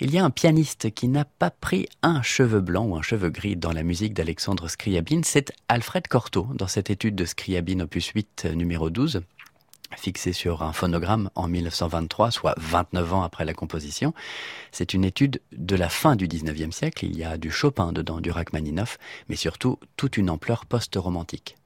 Il 0.00 0.12
y 0.12 0.18
a 0.18 0.24
un 0.26 0.28
pianiste 0.28 0.90
qui 0.90 1.08
n'a 1.08 1.24
pas 1.24 1.50
pris 1.50 1.88
un 2.02 2.20
cheveu 2.20 2.60
blanc 2.60 2.84
ou 2.84 2.94
un 2.94 3.02
cheveu 3.02 3.30
gris 3.30 3.56
dans 3.56 3.72
la 3.72 3.82
musique 3.82 4.12
d'Alexandre 4.12 4.68
Scriabine, 4.68 5.24
c'est 5.24 5.50
Alfred 5.70 6.08
Cortot 6.08 6.48
dans 6.52 6.68
cette 6.68 6.90
étude 6.90 7.14
de 7.14 7.24
Scriabine 7.24 7.80
opus 7.80 8.08
8 8.08 8.48
numéro 8.54 8.90
12 8.90 9.22
fixé 9.96 10.32
sur 10.32 10.62
un 10.62 10.72
phonogramme 10.72 11.30
en 11.34 11.48
1923, 11.48 12.30
soit 12.30 12.54
29 12.58 13.14
ans 13.14 13.22
après 13.22 13.44
la 13.44 13.54
composition. 13.54 14.14
C'est 14.70 14.94
une 14.94 15.04
étude 15.04 15.40
de 15.52 15.76
la 15.76 15.88
fin 15.88 16.16
du 16.16 16.28
19e 16.28 16.72
siècle. 16.72 17.04
Il 17.04 17.16
y 17.16 17.24
a 17.24 17.38
du 17.38 17.50
Chopin 17.50 17.92
dedans, 17.92 18.20
du 18.20 18.30
Rachmaninoff, 18.30 18.98
mais 19.28 19.36
surtout 19.36 19.78
toute 19.96 20.16
une 20.16 20.30
ampleur 20.30 20.66
post-romantique. 20.66 21.56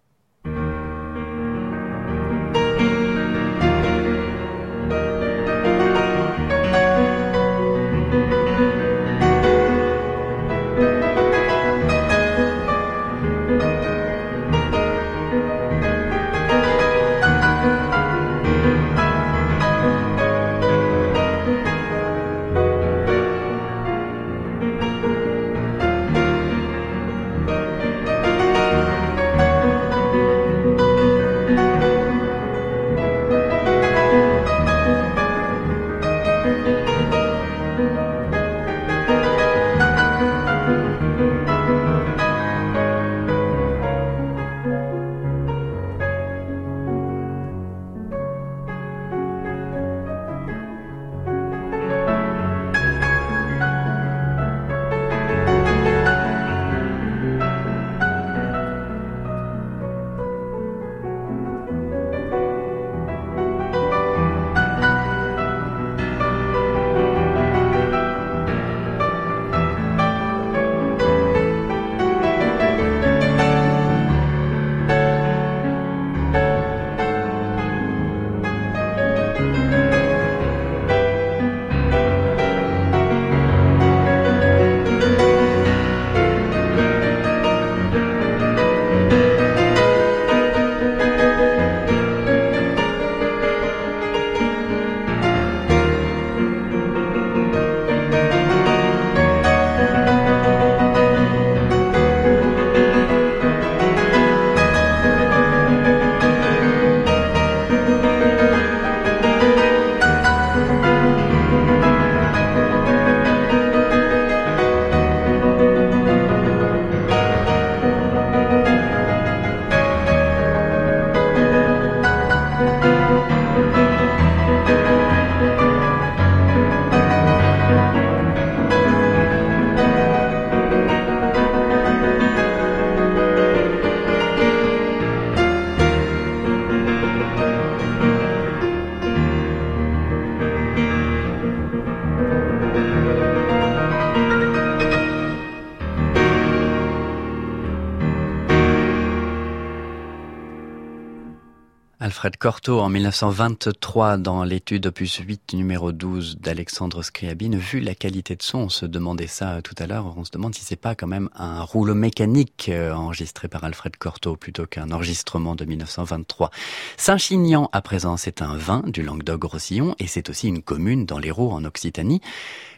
Cortot 152.47 152.79
en 152.79 152.89
1923 152.89 154.19
dans 154.19 154.45
l'étude 154.45 154.87
opus 154.87 155.17
8 155.17 155.55
numéro 155.55 155.91
12 155.91 156.39
d'Alexandre 156.39 157.03
Scriabine. 157.03 157.57
Vu 157.57 157.81
la 157.81 157.97
qualité 157.97 158.37
de 158.37 158.43
son, 158.45 158.59
on 158.59 158.69
se 158.69 158.87
demandait 158.87 159.27
ça 159.27 159.63
tout 159.63 159.75
à 159.81 159.89
l'heure, 159.89 160.15
on 160.17 160.25
se 160.25 160.31
demande 160.31 160.55
si 160.55 160.65
c'est 160.65 160.77
pas 160.77 160.95
quand 160.95 161.09
même 161.09 161.29
un 161.35 161.63
rouleau 161.63 161.97
mécanique 161.97 162.69
euh, 162.69 162.93
enregistré 162.93 163.49
par 163.49 163.65
Alfred 163.65 163.97
Cortot 163.97 164.37
plutôt 164.37 164.65
qu'un 164.65 164.93
enregistrement 164.93 165.57
de 165.57 165.65
1923. 165.65 166.53
Saint-Chinian 166.97 167.69
à 167.73 167.83
présent 167.83 168.17
c'est 168.17 168.41
un 168.43 168.57
vin 168.57 168.85
du 168.87 169.03
Languedoc-Roussillon 169.03 169.97
et 169.99 170.07
c'est 170.07 170.31
aussi 170.31 170.47
une 170.47 170.63
commune 170.63 171.05
dans 171.05 171.19
l'Hérault 171.19 171.51
en 171.51 171.65
Occitanie. 171.65 172.21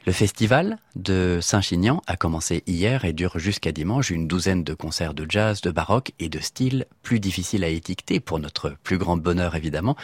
Le 0.07 0.13
festival 0.13 0.79
de 0.97 1.39
Saint-Chinian 1.43 2.03
a 2.07 2.17
commencé 2.17 2.63
hier 2.67 3.05
et 3.05 3.13
dure 3.13 3.39
jusqu'à 3.39 3.73
dimanche 3.73 4.11
une 4.11 4.27
douzaine 4.27 4.65
de 4.65 4.75
concerts 4.75 5.15
de 5.15 5.27
jazz, 5.29 5.61
de 5.61 5.71
baroque 5.71 6.13
et 6.19 6.29
de 6.29 6.39
styles 6.39 6.87
plus 7.03 7.21
difficiles 7.21 7.65
à 7.65 7.69
étiqueter 7.69 8.21
pour 8.21 8.39
notre 8.39 8.71
plus 8.83 8.97
grand 8.97 9.17
bonheur 9.17 9.55
évidemment. 9.55 9.97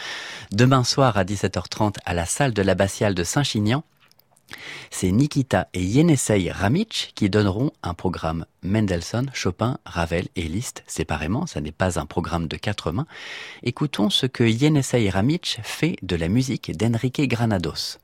Demain 0.51 0.83
soir 0.83 1.17
à 1.17 1.23
17h30 1.23 1.95
à 2.05 2.13
la 2.13 2.25
salle 2.25 2.53
de 2.53 2.61
l'abbatiale 2.61 3.15
de 3.15 3.23
Saint-Chinian, 3.23 3.83
c'est 4.91 5.11
Nikita 5.11 5.69
et 5.73 5.83
Yenisei 5.83 6.51
Ramic 6.51 7.13
qui 7.15 7.29
donneront 7.29 7.71
un 7.81 7.93
programme 7.93 8.45
Mendelssohn, 8.61 9.29
Chopin, 9.33 9.79
Ravel 9.85 10.27
et 10.35 10.43
Liszt 10.43 10.83
séparément. 10.87 11.47
Ça 11.47 11.61
n'est 11.61 11.71
pas 11.71 11.99
un 11.99 12.05
programme 12.05 12.47
de 12.47 12.57
quatre 12.57 12.91
mains. 12.91 13.07
Écoutons 13.63 14.09
ce 14.09 14.27
que 14.27 14.43
Yenisei 14.43 15.09
Ramic 15.09 15.59
fait 15.63 15.95
de 16.03 16.15
la 16.15 16.27
musique 16.27 16.77
d'Enrique 16.77 17.27
Granados. 17.27 17.97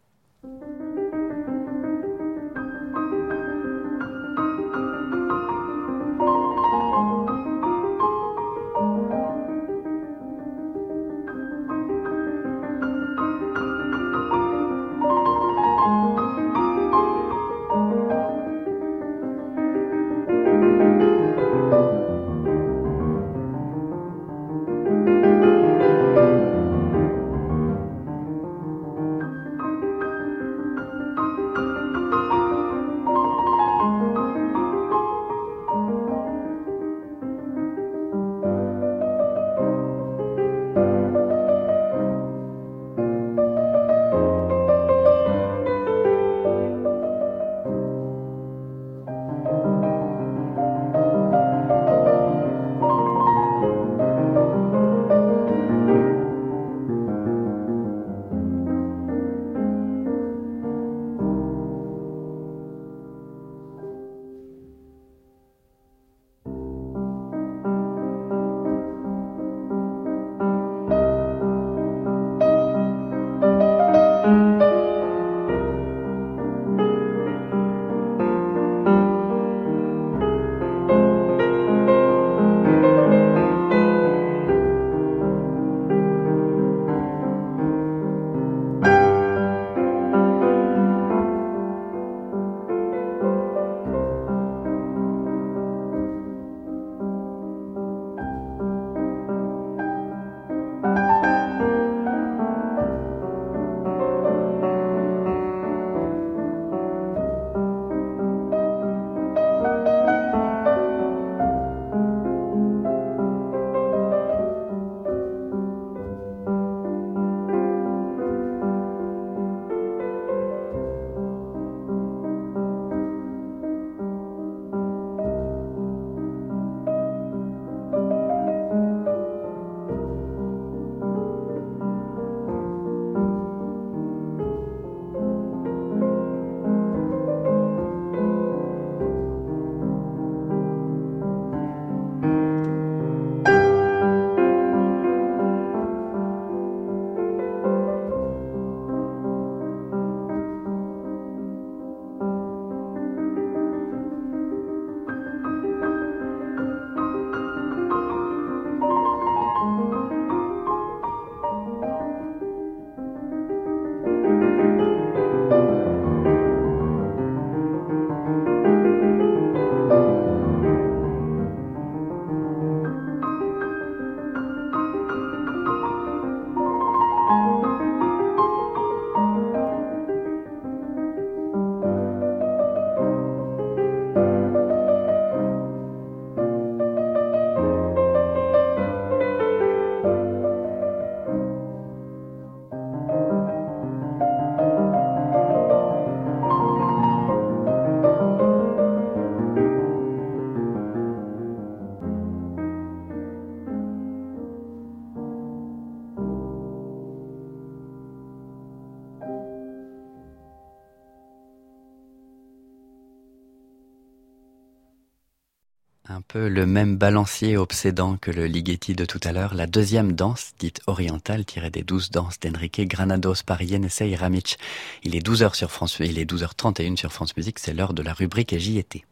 Le 216.35 216.65
même 216.65 216.97
balancier 216.97 217.57
obsédant 217.57 218.17
que 218.17 218.31
le 218.31 218.45
Ligeti 218.45 218.93
de 218.93 219.05
tout 219.05 219.19
à 219.23 219.31
l'heure, 219.31 219.53
la 219.53 219.67
deuxième 219.67 220.13
danse, 220.13 220.53
dite 220.59 220.81
orientale, 220.87 221.45
tirée 221.45 221.69
des 221.69 221.83
douze 221.83 222.09
danses 222.09 222.39
d'Enrique 222.39 222.87
Granados 222.87 223.43
par 223.45 223.61
Yenesei 223.61 224.15
Ramic. 224.15 224.57
Il 225.03 225.15
est 225.15 225.25
12h 225.25 225.55
sur 225.55 225.71
France, 225.71 225.97
il 225.99 226.19
est 226.19 226.29
12h31 226.29 226.95
sur 226.95 227.11
France 227.11 227.35
Musique, 227.37 227.59
c'est 227.59 227.73
l'heure 227.73 227.93
de 227.93 228.01
la 228.01 228.13
rubrique 228.13 228.53
étais. 228.53 229.05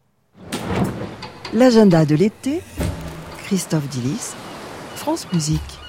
L'agenda 1.53 2.05
de 2.05 2.15
l'été, 2.15 2.61
Christophe 3.45 3.87
Dillis, 3.89 4.35
France 4.95 5.27
Musique. 5.33 5.88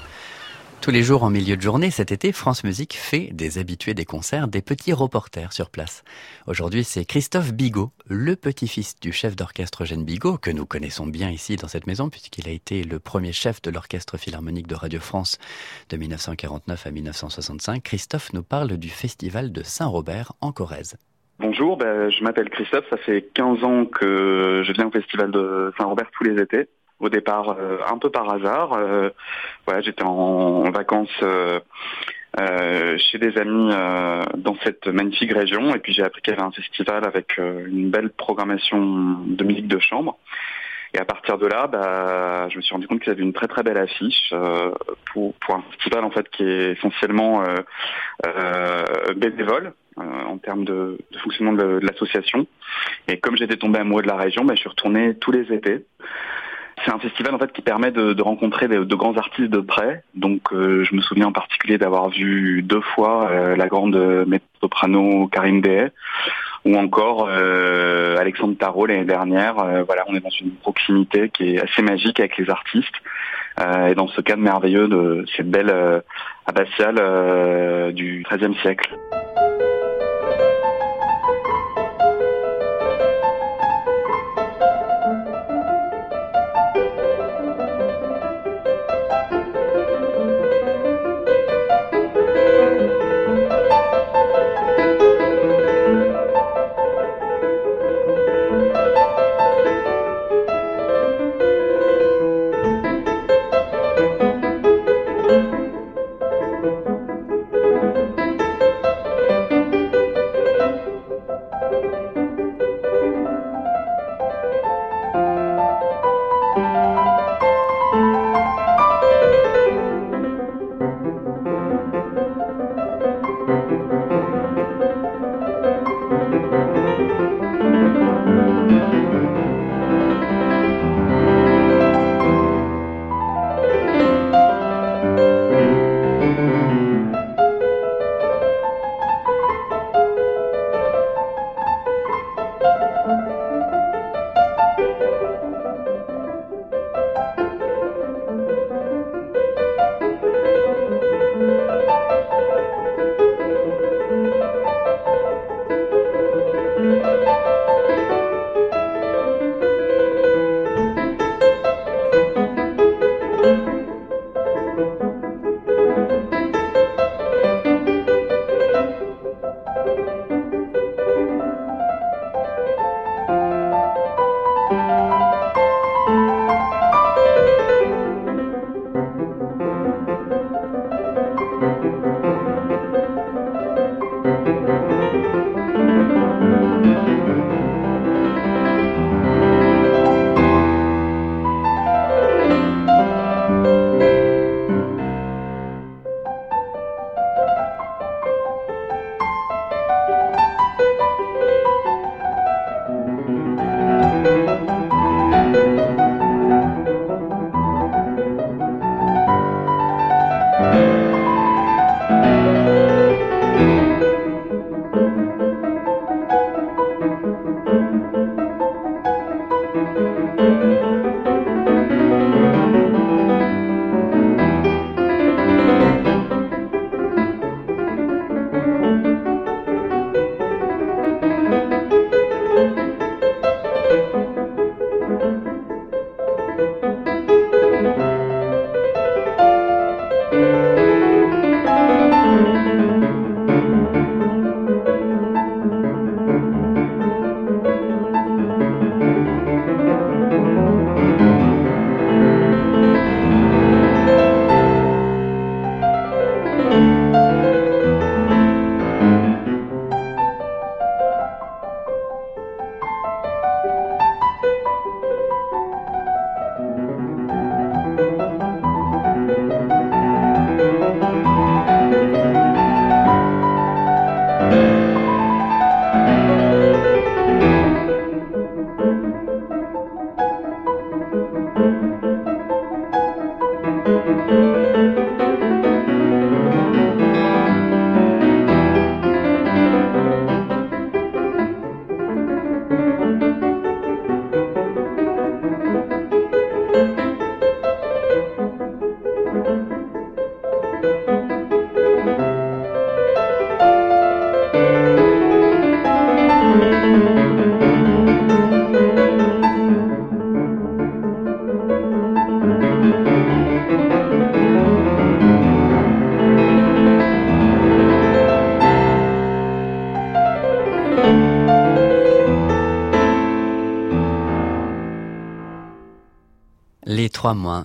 Tous 0.81 0.89
les 0.89 1.03
jours 1.03 1.21
en 1.21 1.29
milieu 1.29 1.55
de 1.55 1.61
journée, 1.61 1.91
cet 1.91 2.11
été, 2.11 2.31
France 2.31 2.63
Musique 2.63 2.95
fait 2.95 3.29
des 3.33 3.59
habitués 3.59 3.93
des 3.93 4.03
concerts, 4.03 4.47
des 4.47 4.63
petits 4.63 4.93
reporters 4.93 5.53
sur 5.53 5.69
place. 5.69 6.03
Aujourd'hui, 6.47 6.83
c'est 6.83 7.05
Christophe 7.05 7.53
Bigot, 7.53 7.91
le 8.09 8.35
petit-fils 8.35 8.99
du 8.99 9.11
chef 9.11 9.35
d'orchestre 9.35 9.83
Eugène 9.83 10.03
Bigot, 10.03 10.39
que 10.39 10.49
nous 10.49 10.65
connaissons 10.65 11.05
bien 11.05 11.29
ici 11.29 11.55
dans 11.55 11.67
cette 11.67 11.85
maison, 11.85 12.09
puisqu'il 12.09 12.49
a 12.49 12.51
été 12.51 12.81
le 12.83 12.97
premier 12.97 13.31
chef 13.31 13.61
de 13.61 13.69
l'orchestre 13.69 14.17
philharmonique 14.17 14.65
de 14.65 14.73
Radio 14.73 14.99
France 14.99 15.37
de 15.91 15.97
1949 15.97 16.87
à 16.87 16.89
1965. 16.89 17.83
Christophe 17.83 18.33
nous 18.33 18.43
parle 18.43 18.77
du 18.77 18.89
festival 18.89 19.51
de 19.51 19.61
Saint-Robert 19.61 20.33
en 20.41 20.51
Corrèze. 20.51 20.97
Bonjour, 21.37 21.77
ben, 21.77 22.09
je 22.09 22.23
m'appelle 22.23 22.49
Christophe, 22.49 22.85
ça 22.89 22.97
fait 22.97 23.29
15 23.35 23.63
ans 23.63 23.85
que 23.85 24.63
je 24.65 24.73
viens 24.73 24.87
au 24.87 24.91
festival 24.91 25.29
de 25.29 25.71
Saint-Robert 25.77 26.09
tous 26.11 26.23
les 26.23 26.41
étés 26.41 26.69
au 27.01 27.09
départ 27.09 27.55
euh, 27.57 27.77
un 27.89 27.97
peu 27.97 28.09
par 28.09 28.31
hasard. 28.31 28.73
Euh, 28.73 29.09
voilà, 29.65 29.81
j'étais 29.81 30.03
en, 30.03 30.69
vacances 30.71 31.09
euh, 31.23 31.59
chez 32.97 33.17
des 33.17 33.37
amis 33.37 33.71
dans 34.37 34.55
cette 34.63 34.87
magnifique 34.87 35.33
région 35.33 35.75
et 35.75 35.79
puis 35.79 35.91
j'ai 35.91 36.03
appris 36.03 36.21
qu'il 36.21 36.33
y 36.33 36.37
avait 36.37 36.45
un 36.45 36.51
festival 36.51 37.05
avec 37.05 37.37
une 37.37 37.89
belle 37.89 38.09
programmation 38.09 38.79
de 39.25 39.43
musique 39.43 39.67
de 39.67 39.79
chambre. 39.79 40.17
Et 40.93 40.99
à 40.99 41.05
partir 41.05 41.37
de 41.37 41.47
là, 41.47 41.67
bah, 41.67 42.49
je 42.49 42.57
me 42.57 42.61
suis 42.61 42.73
rendu 42.73 42.87
compte 42.87 42.99
qu'il 42.99 43.13
y 43.13 43.15
avait 43.15 43.23
une 43.23 43.31
très 43.31 43.47
très 43.47 43.63
belle 43.63 43.77
affiche 43.77 44.31
euh, 44.33 44.71
pour, 45.11 45.33
pour 45.35 45.55
un 45.55 45.63
festival 45.71 46.03
en 46.03 46.11
fait 46.11 46.29
qui 46.29 46.43
est 46.43 46.73
essentiellement 46.73 47.43
euh, 47.43 47.55
euh, 48.25 49.13
bénévole 49.15 49.73
en 49.97 50.37
termes 50.37 50.65
de, 50.65 50.97
de 51.11 51.17
fonctionnement 51.19 51.53
de, 51.53 51.79
de 51.79 51.85
l'association. 51.85 52.47
Et 53.07 53.19
comme 53.19 53.37
j'étais 53.37 53.57
tombé 53.57 53.79
amoureux 53.79 54.01
de 54.01 54.07
la 54.07 54.15
région, 54.15 54.43
bah, 54.43 54.55
je 54.55 54.61
suis 54.61 54.69
retourné 54.69 55.15
tous 55.15 55.31
les 55.31 55.53
étés. 55.53 55.85
C'est 56.85 56.91
un 56.91 56.99
festival 56.99 57.35
en 57.35 57.39
fait 57.39 57.51
qui 57.51 57.61
permet 57.61 57.91
de, 57.91 58.13
de 58.13 58.21
rencontrer 58.21 58.67
de, 58.67 58.83
de, 58.83 58.95
grands 58.95 59.15
artistes 59.17 59.49
de 59.49 59.59
près. 59.59 60.03
Donc 60.15 60.53
euh, 60.53 60.83
je 60.83 60.95
me 60.95 61.01
souviens 61.01 61.27
en 61.27 61.31
particulier 61.31 61.77
d'avoir 61.77 62.09
vu 62.09 62.61
deux 62.63 62.81
fois 62.81 63.29
euh, 63.29 63.55
la 63.55 63.67
grande 63.67 63.95
mezzo-soprano 64.27 65.27
Karine 65.27 65.61
Dehay 65.61 65.91
ou 66.65 66.75
encore 66.75 67.27
euh, 67.29 68.17
Alexandre 68.17 68.55
Tarot 68.57 68.85
l'année 68.85 69.05
dernière. 69.05 69.59
Euh, 69.59 69.83
voilà, 69.83 70.03
on 70.07 70.15
est 70.15 70.19
dans 70.19 70.29
une 70.29 70.51
proximité 70.51 71.29
qui 71.29 71.55
est 71.55 71.61
assez 71.61 71.81
magique 71.81 72.19
avec 72.19 72.37
les 72.37 72.49
artistes. 72.49 72.95
Euh, 73.59 73.87
et 73.87 73.95
dans 73.95 74.07
ce 74.07 74.21
cadre 74.21 74.41
merveilleux 74.41 74.87
de 74.87 75.25
cette 75.35 75.49
belle 75.49 75.73
abbatiale 76.45 77.93
du 77.93 78.25
XIIIe 78.29 78.55
siècle. 78.61 78.97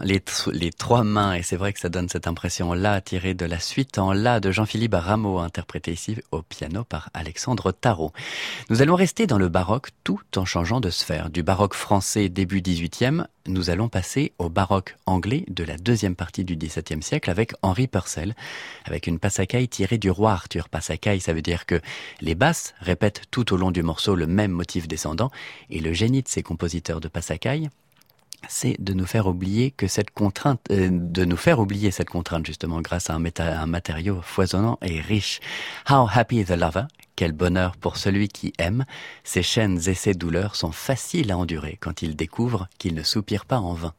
Les, 0.02 0.18
tr- 0.18 0.50
les 0.52 0.72
trois 0.72 1.04
mains, 1.04 1.34
et 1.34 1.42
c'est 1.42 1.56
vrai 1.56 1.72
que 1.72 1.80
ça 1.80 1.88
donne 1.88 2.08
cette 2.08 2.26
impression-là, 2.26 3.00
tirée 3.00 3.34
de 3.34 3.46
la 3.46 3.60
suite 3.60 3.98
en 3.98 4.12
La 4.12 4.40
de 4.40 4.50
Jean-Philippe 4.50 4.94
Rameau, 4.94 5.38
interprété 5.38 5.92
ici 5.92 6.16
au 6.30 6.42
piano 6.42 6.84
par 6.84 7.10
Alexandre 7.14 7.72
Tarot. 7.72 8.12
Nous 8.70 8.82
allons 8.82 8.94
rester 8.94 9.26
dans 9.26 9.38
le 9.38 9.48
baroque 9.48 9.90
tout 10.04 10.20
en 10.36 10.44
changeant 10.44 10.80
de 10.80 10.90
sphère. 10.90 11.30
Du 11.30 11.42
baroque 11.42 11.74
français 11.74 12.28
début 12.28 12.60
18e, 12.60 13.26
nous 13.46 13.70
allons 13.70 13.88
passer 13.88 14.32
au 14.38 14.48
baroque 14.48 14.96
anglais 15.06 15.44
de 15.48 15.64
la 15.64 15.76
deuxième 15.76 16.16
partie 16.16 16.44
du 16.44 16.56
XVIIe 16.56 17.02
siècle 17.02 17.30
avec 17.30 17.52
Henri 17.62 17.86
Purcell, 17.86 18.34
avec 18.84 19.06
une 19.06 19.18
passacaille 19.18 19.68
tirée 19.68 19.98
du 19.98 20.10
roi 20.10 20.32
Arthur. 20.32 20.68
Passacaille, 20.68 21.20
ça 21.20 21.32
veut 21.32 21.42
dire 21.42 21.66
que 21.66 21.80
les 22.20 22.34
basses 22.34 22.74
répètent 22.80 23.22
tout 23.30 23.52
au 23.52 23.56
long 23.56 23.70
du 23.70 23.82
morceau 23.82 24.14
le 24.14 24.26
même 24.26 24.52
motif 24.52 24.88
descendant, 24.88 25.30
et 25.70 25.80
le 25.80 25.92
génie 25.92 26.22
de 26.22 26.28
ces 26.28 26.42
compositeurs 26.42 27.00
de 27.00 27.08
passacaille, 27.08 27.70
c'est 28.48 28.76
de 28.78 28.92
nous 28.92 29.06
faire 29.06 29.26
oublier 29.26 29.70
que 29.70 29.86
cette 29.86 30.10
contrainte, 30.10 30.60
euh, 30.70 30.88
de 30.90 31.24
nous 31.24 31.36
faire 31.36 31.58
oublier 31.60 31.90
cette 31.90 32.10
contrainte 32.10 32.46
justement 32.46 32.80
grâce 32.80 33.10
à 33.10 33.14
un, 33.14 33.66
matériau 33.66 34.20
foisonnant 34.22 34.78
et 34.82 35.00
riche. 35.00 35.40
How 35.90 36.06
happy 36.12 36.44
the 36.44 36.50
lover, 36.50 36.84
quel 37.16 37.32
bonheur 37.32 37.76
pour 37.76 37.96
celui 37.96 38.28
qui 38.28 38.52
aime. 38.58 38.84
Ses 39.24 39.42
chaînes 39.42 39.80
et 39.86 39.94
ses 39.94 40.14
douleurs 40.14 40.56
sont 40.56 40.72
faciles 40.72 41.32
à 41.32 41.38
endurer 41.38 41.78
quand 41.80 42.02
il 42.02 42.16
découvre 42.16 42.68
qu'il 42.78 42.94
ne 42.94 43.02
soupire 43.02 43.46
pas 43.46 43.58
en 43.58 43.74
vain. 43.74 43.94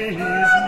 His 0.00 0.59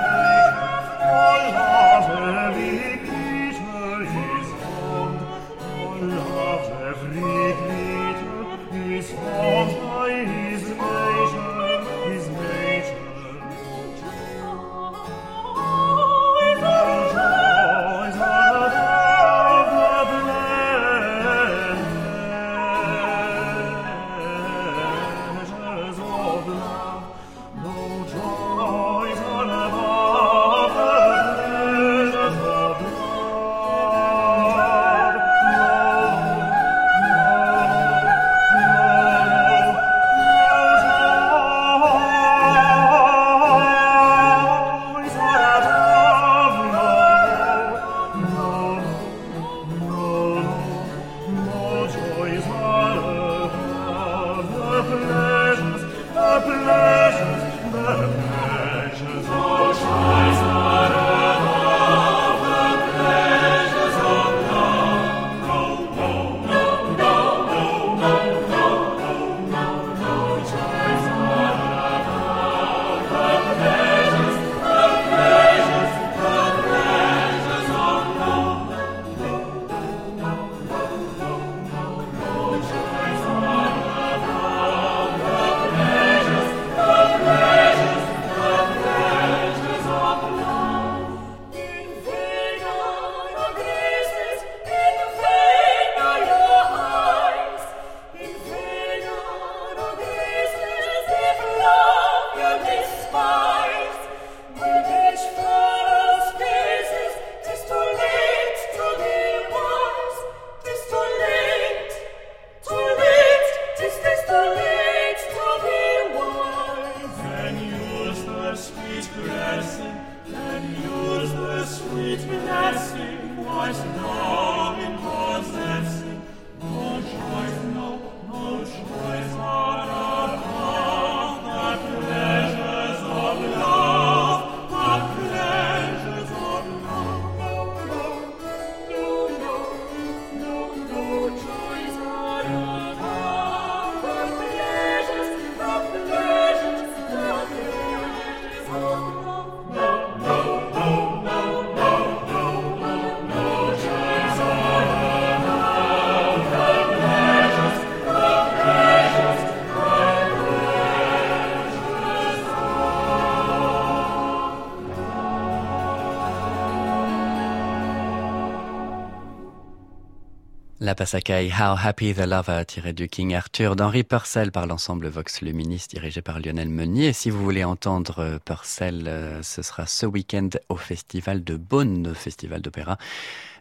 La 170.92 170.96
Passacaille 170.96 171.50
How 171.50 171.74
Happy 171.82 172.12
the 172.12 172.18
Lover 172.18 172.66
tiré 172.66 172.92
du 172.92 173.08
King 173.08 173.34
Arthur 173.34 173.76
d'Henri 173.76 174.04
Purcell 174.04 174.52
par 174.52 174.66
l'ensemble 174.66 175.08
Vox 175.08 175.40
Luminis 175.40 175.86
dirigé 175.88 176.20
par 176.20 176.38
Lionel 176.38 176.68
Meunier. 176.68 177.14
Si 177.14 177.30
vous 177.30 177.42
voulez 177.42 177.64
entendre 177.64 178.18
euh, 178.18 178.38
Purcell, 178.44 179.08
euh, 179.08 179.42
ce 179.42 179.62
sera 179.62 179.86
ce 179.86 180.04
week-end 180.04 180.50
au 180.68 180.76
festival 180.76 181.44
de 181.44 181.56
Beaune, 181.56 182.08
au 182.08 182.14
festival 182.14 182.60
d'opéra 182.60 182.98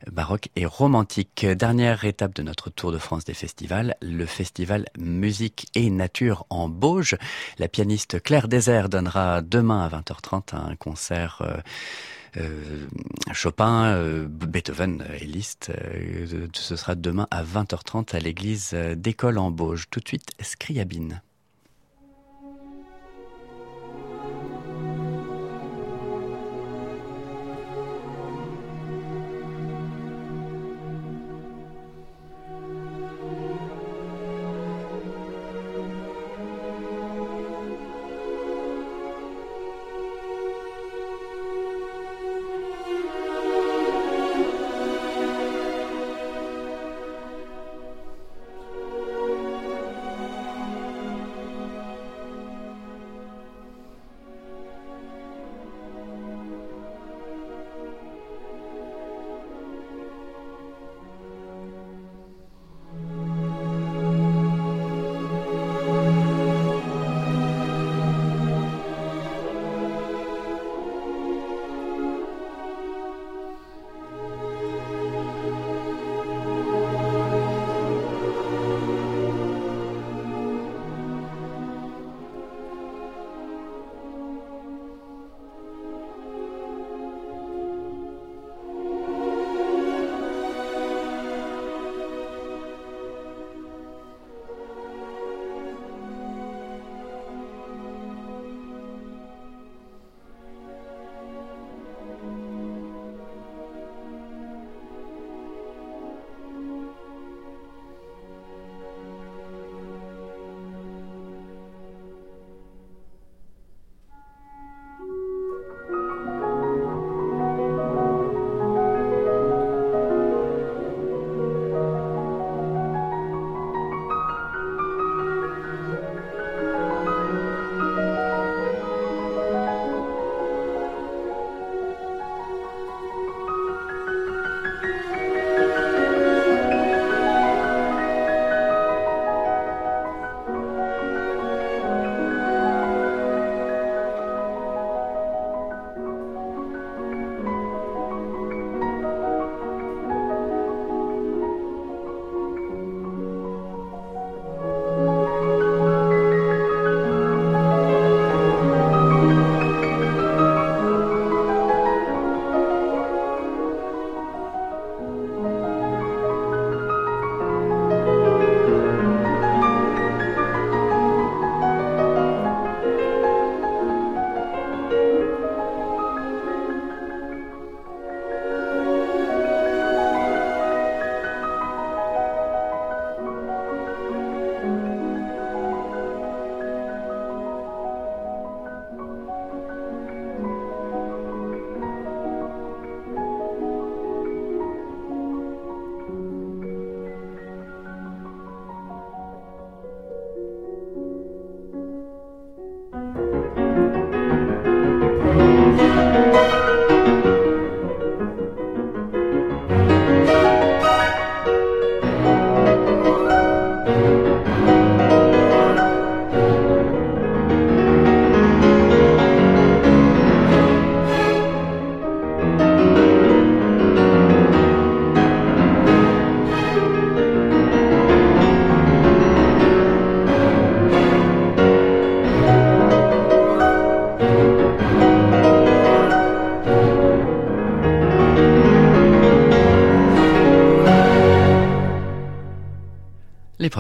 euh, 0.06 0.12
baroque 0.12 0.50
et 0.58 0.66
romantique. 0.66 1.46
Dernière 1.46 2.04
étape 2.04 2.36
de 2.36 2.44
notre 2.44 2.70
tour 2.70 2.92
de 2.92 2.98
France 2.98 3.24
des 3.24 3.34
festivals, 3.34 3.96
le 4.02 4.26
festival 4.26 4.88
Musique 5.00 5.68
et 5.74 5.90
Nature 5.90 6.46
en 6.50 6.68
Bauge. 6.68 7.16
La 7.60 7.70
pianiste 7.70 8.22
Claire 8.22 8.50
Désert 8.50 8.90
donnera 8.90 9.42
demain 9.42 9.86
à 9.86 9.88
20h30 9.88 10.54
un 10.54 10.76
concert 10.76 11.42
Chopin, 13.34 13.94
euh, 13.96 14.28
Beethoven 14.28 15.06
et 15.20 15.26
Liszt. 15.26 15.70
euh, 15.70 16.48
ce 16.54 16.76
sera 16.76 16.96
demain 16.96 17.28
à 17.32 17.44
20h30 17.44 18.16
à 18.16 18.20
l'église 18.20 18.72
euh, 18.74 18.96
d'École 18.96 19.38
en 19.38 19.52
Bauge. 19.52 19.88
Tout 19.90 20.00
de 20.00 20.08
suite, 20.08 20.32
Scriabine. 20.40 21.22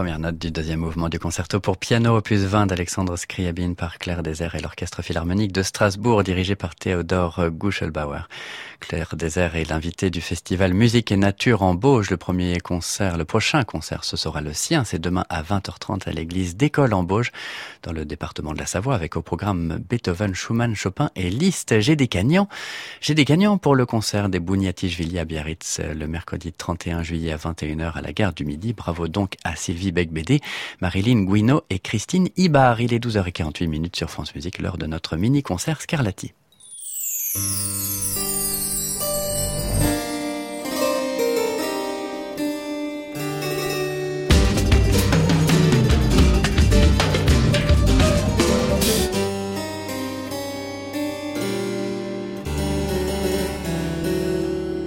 Les 0.02 0.06
premières 0.06 0.32
notes 0.32 0.39
du 0.39 0.49
deuxième 0.49 0.80
mouvement 0.80 1.10
du 1.10 1.20
concerto 1.20 1.60
pour 1.60 1.78
piano 1.78 2.18
opus 2.18 2.39
20 2.39 2.66
d'Alexandre 2.66 3.16
Scriabine 3.18 3.76
par 3.76 3.99
Claire 3.99 4.24
Désert 4.24 4.56
et 4.56 4.60
l'Orchestre 4.60 5.04
Philharmonique 5.04 5.52
de 5.52 5.62
Strasbourg 5.62 6.24
dirigé 6.24 6.56
par 6.56 6.74
Théodore 6.74 7.52
Guschelbauer. 7.52 8.28
Claire 8.92 9.16
Désert 9.16 9.56
est 9.56 9.70
l'invité 9.70 10.10
du 10.10 10.20
festival 10.20 10.74
Musique 10.74 11.14
et 11.14 11.16
Nature 11.16 11.62
en 11.62 11.76
Bauge. 11.76 12.10
Le 12.10 12.18
premier 12.18 12.60
concert, 12.60 13.16
le 13.16 13.24
prochain 13.24 13.64
concert, 13.64 14.04
ce 14.04 14.18
sera 14.18 14.42
le 14.42 14.52
sien. 14.52 14.84
C'est 14.84 15.00
demain 15.00 15.24
à 15.30 15.44
20h30 15.44 16.10
à 16.10 16.12
l'église 16.12 16.58
d'École 16.58 16.94
en 16.94 17.02
Bauge, 17.02 17.32
dans 17.84 17.94
le 17.94 18.04
département 18.04 18.52
de 18.52 18.60
la 18.60 18.66
Savoie, 18.66 18.94
avec 18.94 19.16
au 19.16 19.22
programme 19.22 19.80
Beethoven, 19.89 20.36
Schumann, 20.36 20.76
Chopin 20.76 21.10
et 21.16 21.30
Liszt. 21.30 21.80
J'ai 21.80 21.96
des 21.96 22.10
gagnants. 22.10 22.50
J'ai 23.00 23.14
des 23.14 23.24
gagnants 23.24 23.58
pour 23.58 23.76
le 23.76 23.86
concert 23.86 24.28
des 24.28 24.42
Bouniatichvili 24.42 25.20
à 25.20 25.24
Biarritz 25.24 25.80
le 25.80 26.08
mercredi 26.10 26.52
31 26.52 27.02
juillet 27.02 27.32
à 27.32 27.38
21h 27.38 27.94
à 27.94 28.02
la 28.02 28.12
gare 28.12 28.34
du 28.34 28.44
Midi. 28.44 28.74
Bravo 28.74 29.08
donc 29.08 29.38
à 29.46 29.56
Sylvie 29.56 29.94
Becbédé, 29.94 30.42
Marilyn 30.82 31.24
Guino 31.24 31.62
et 31.70 31.80
Christine 31.80 32.28
Ibar. 32.36 32.82
Il 32.82 32.94
est 32.94 33.00
12h48 33.00 33.68
minutes 33.68 33.96
sur 33.96 34.10
France 34.10 34.36
Musique, 34.36 34.60
l'heure 34.60 34.78
de 34.78 34.86
notre 34.86 35.16
mini-concert 35.16 35.82
Scarlatti. 35.82 36.34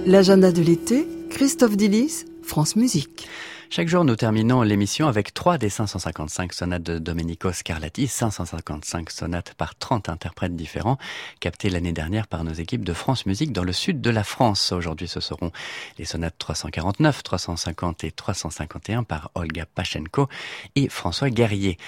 L'agenda 0.06 0.52
de 0.52 0.60
l'été, 0.60 1.08
Christophe 1.30 1.78
Dillis, 1.78 2.26
France 2.42 2.76
Musique. 2.76 3.26
Chaque 3.70 3.88
jour, 3.88 4.04
nous 4.04 4.16
terminons 4.16 4.60
l'émission 4.60 5.08
avec 5.08 5.32
trois 5.32 5.56
des 5.56 5.70
555 5.70 6.52
sonates 6.52 6.82
de 6.82 6.98
Domenico 6.98 7.50
Scarlatti, 7.50 8.06
555 8.06 9.10
sonates 9.10 9.54
par 9.54 9.74
30 9.74 10.10
interprètes 10.10 10.54
différents, 10.54 10.98
captées 11.40 11.70
l'année 11.70 11.92
dernière 11.92 12.26
par 12.26 12.44
nos 12.44 12.52
équipes 12.52 12.84
de 12.84 12.92
France 12.92 13.24
Musique 13.24 13.50
dans 13.50 13.64
le 13.64 13.72
sud 13.72 14.02
de 14.02 14.10
la 14.10 14.24
France. 14.24 14.72
Aujourd'hui, 14.72 15.08
ce 15.08 15.20
seront 15.20 15.50
les 15.98 16.04
sonates 16.04 16.36
349, 16.38 17.22
350 17.22 18.04
et 18.04 18.12
351 18.12 19.04
par 19.04 19.30
Olga 19.34 19.64
Pachenko 19.66 20.28
et 20.76 20.90
François 20.90 21.30
Guerrier. 21.30 21.78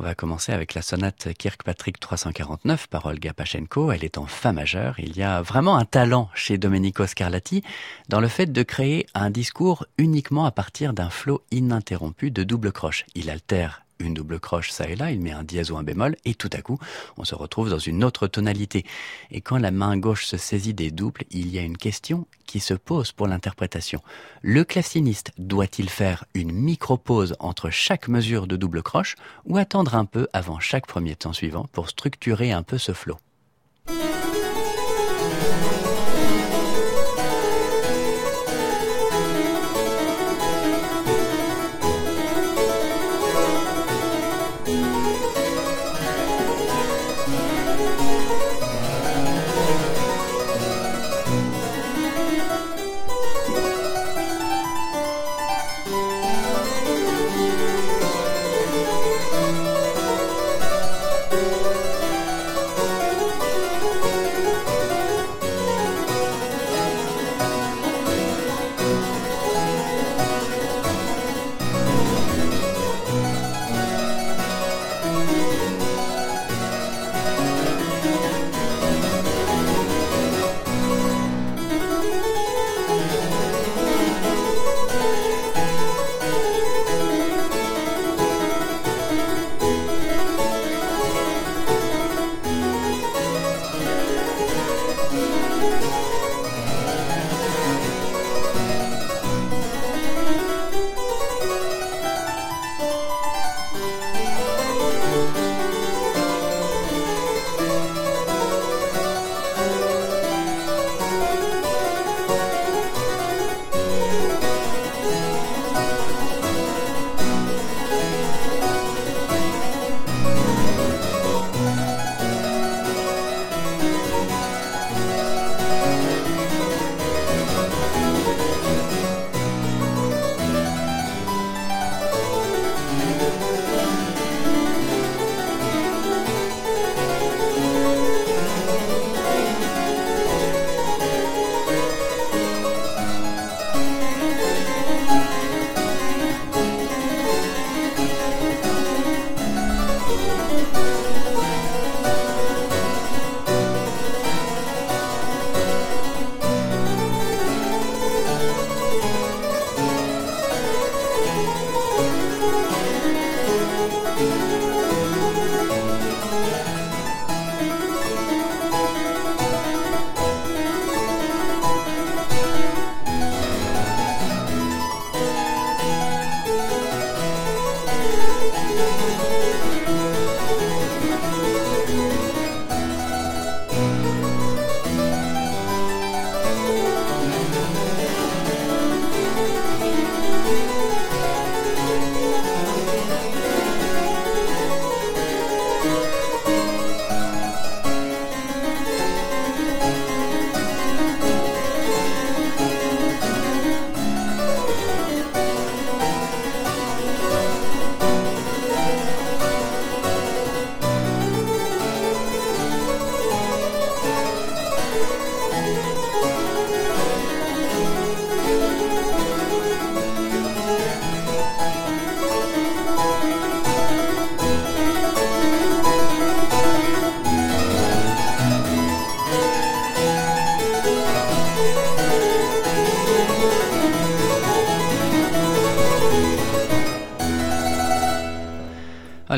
On 0.00 0.04
va 0.04 0.14
commencer 0.14 0.52
avec 0.52 0.74
la 0.74 0.82
sonate 0.82 1.34
Kirkpatrick 1.36 1.98
349 1.98 2.86
par 2.86 3.06
Olga 3.06 3.32
Pachenko. 3.32 3.90
Elle 3.90 4.04
est 4.04 4.16
en 4.16 4.26
fa 4.26 4.52
majeur. 4.52 4.94
Il 5.00 5.16
y 5.16 5.24
a 5.24 5.42
vraiment 5.42 5.76
un 5.76 5.84
talent 5.84 6.30
chez 6.34 6.56
Domenico 6.56 7.04
Scarlatti 7.04 7.64
dans 8.08 8.20
le 8.20 8.28
fait 8.28 8.46
de 8.46 8.62
créer 8.62 9.06
un 9.14 9.30
discours 9.30 9.86
uniquement 9.98 10.44
à 10.44 10.52
partir 10.52 10.92
d'un 10.92 11.10
flot 11.10 11.42
ininterrompu 11.50 12.30
de 12.30 12.44
double 12.44 12.70
croche. 12.70 13.06
Il 13.16 13.28
altère 13.28 13.82
une 13.98 14.14
double 14.14 14.40
croche 14.40 14.70
ça 14.70 14.88
et 14.88 14.96
là, 14.96 15.10
il 15.10 15.20
met 15.20 15.32
un 15.32 15.44
dièse 15.44 15.70
ou 15.70 15.76
un 15.76 15.82
bémol, 15.82 16.16
et 16.24 16.34
tout 16.34 16.50
à 16.52 16.62
coup, 16.62 16.78
on 17.16 17.24
se 17.24 17.34
retrouve 17.34 17.70
dans 17.70 17.78
une 17.78 18.04
autre 18.04 18.26
tonalité. 18.26 18.84
Et 19.30 19.40
quand 19.40 19.58
la 19.58 19.70
main 19.70 19.96
gauche 19.96 20.24
se 20.24 20.36
saisit 20.36 20.74
des 20.74 20.90
doubles, 20.90 21.22
il 21.30 21.48
y 21.48 21.58
a 21.58 21.62
une 21.62 21.76
question 21.76 22.26
qui 22.46 22.60
se 22.60 22.74
pose 22.74 23.12
pour 23.12 23.26
l'interprétation. 23.26 24.00
Le 24.42 24.64
claveciniste 24.64 25.32
doit-il 25.38 25.90
faire 25.90 26.24
une 26.34 26.52
micro-pause 26.52 27.36
entre 27.40 27.70
chaque 27.70 28.08
mesure 28.08 28.46
de 28.46 28.56
double 28.56 28.82
croche, 28.82 29.16
ou 29.44 29.56
attendre 29.56 29.94
un 29.94 30.04
peu 30.04 30.28
avant 30.32 30.58
chaque 30.58 30.86
premier 30.86 31.16
temps 31.16 31.32
suivant 31.32 31.66
pour 31.72 31.88
structurer 31.88 32.52
un 32.52 32.62
peu 32.62 32.78
ce 32.78 32.92
flot 32.92 33.18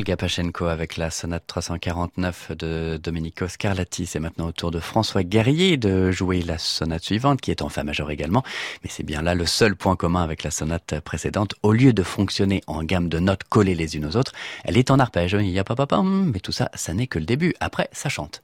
Olga 0.00 0.16
Pachenko 0.16 0.64
avec 0.64 0.96
la 0.96 1.10
sonate 1.10 1.46
349 1.46 2.52
de 2.56 2.98
Domenico 3.02 3.46
Scarlatti. 3.46 4.06
C'est 4.06 4.18
maintenant 4.18 4.46
au 4.46 4.52
tour 4.52 4.70
de 4.70 4.80
François 4.80 5.22
Guerrier 5.22 5.76
de 5.76 6.10
jouer 6.10 6.40
la 6.40 6.56
sonate 6.56 7.04
suivante, 7.04 7.42
qui 7.42 7.50
est 7.50 7.60
en 7.60 7.68
fa 7.68 7.84
majeur 7.84 8.10
également. 8.10 8.42
Mais 8.82 8.88
c'est 8.88 9.02
bien 9.02 9.20
là 9.20 9.34
le 9.34 9.44
seul 9.44 9.76
point 9.76 9.96
commun 9.96 10.22
avec 10.22 10.42
la 10.42 10.50
sonate 10.50 11.00
précédente. 11.00 11.54
Au 11.62 11.74
lieu 11.74 11.92
de 11.92 12.02
fonctionner 12.02 12.62
en 12.66 12.82
gamme 12.82 13.10
de 13.10 13.18
notes 13.18 13.44
collées 13.44 13.74
les 13.74 13.94
unes 13.94 14.06
aux 14.06 14.16
autres, 14.16 14.32
elle 14.64 14.78
est 14.78 14.90
en 14.90 14.98
arpège. 14.98 15.36
Il 15.38 15.50
y 15.50 15.58
a 15.58 15.64
pas, 15.64 16.02
mais 16.02 16.40
tout 16.40 16.52
ça, 16.52 16.70
ça 16.72 16.94
n'est 16.94 17.06
que 17.06 17.18
le 17.18 17.26
début. 17.26 17.52
Après, 17.60 17.90
ça 17.92 18.08
chante. 18.08 18.40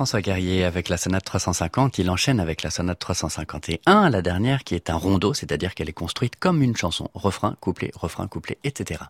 François 0.00 0.22
Guerrier 0.22 0.64
avec 0.64 0.88
la 0.88 0.96
sonate 0.96 1.26
350, 1.26 1.98
il 1.98 2.08
enchaîne 2.08 2.40
avec 2.40 2.62
la 2.62 2.70
sonate 2.70 2.98
351, 2.98 4.08
la 4.08 4.22
dernière 4.22 4.64
qui 4.64 4.74
est 4.74 4.88
un 4.88 4.94
rondeau, 4.94 5.34
c'est-à-dire 5.34 5.74
qu'elle 5.74 5.90
est 5.90 5.92
construite 5.92 6.36
comme 6.36 6.62
une 6.62 6.74
chanson, 6.74 7.10
refrain, 7.12 7.54
couplet, 7.60 7.90
refrain, 7.94 8.26
couplet, 8.26 8.56
etc. 8.64 9.02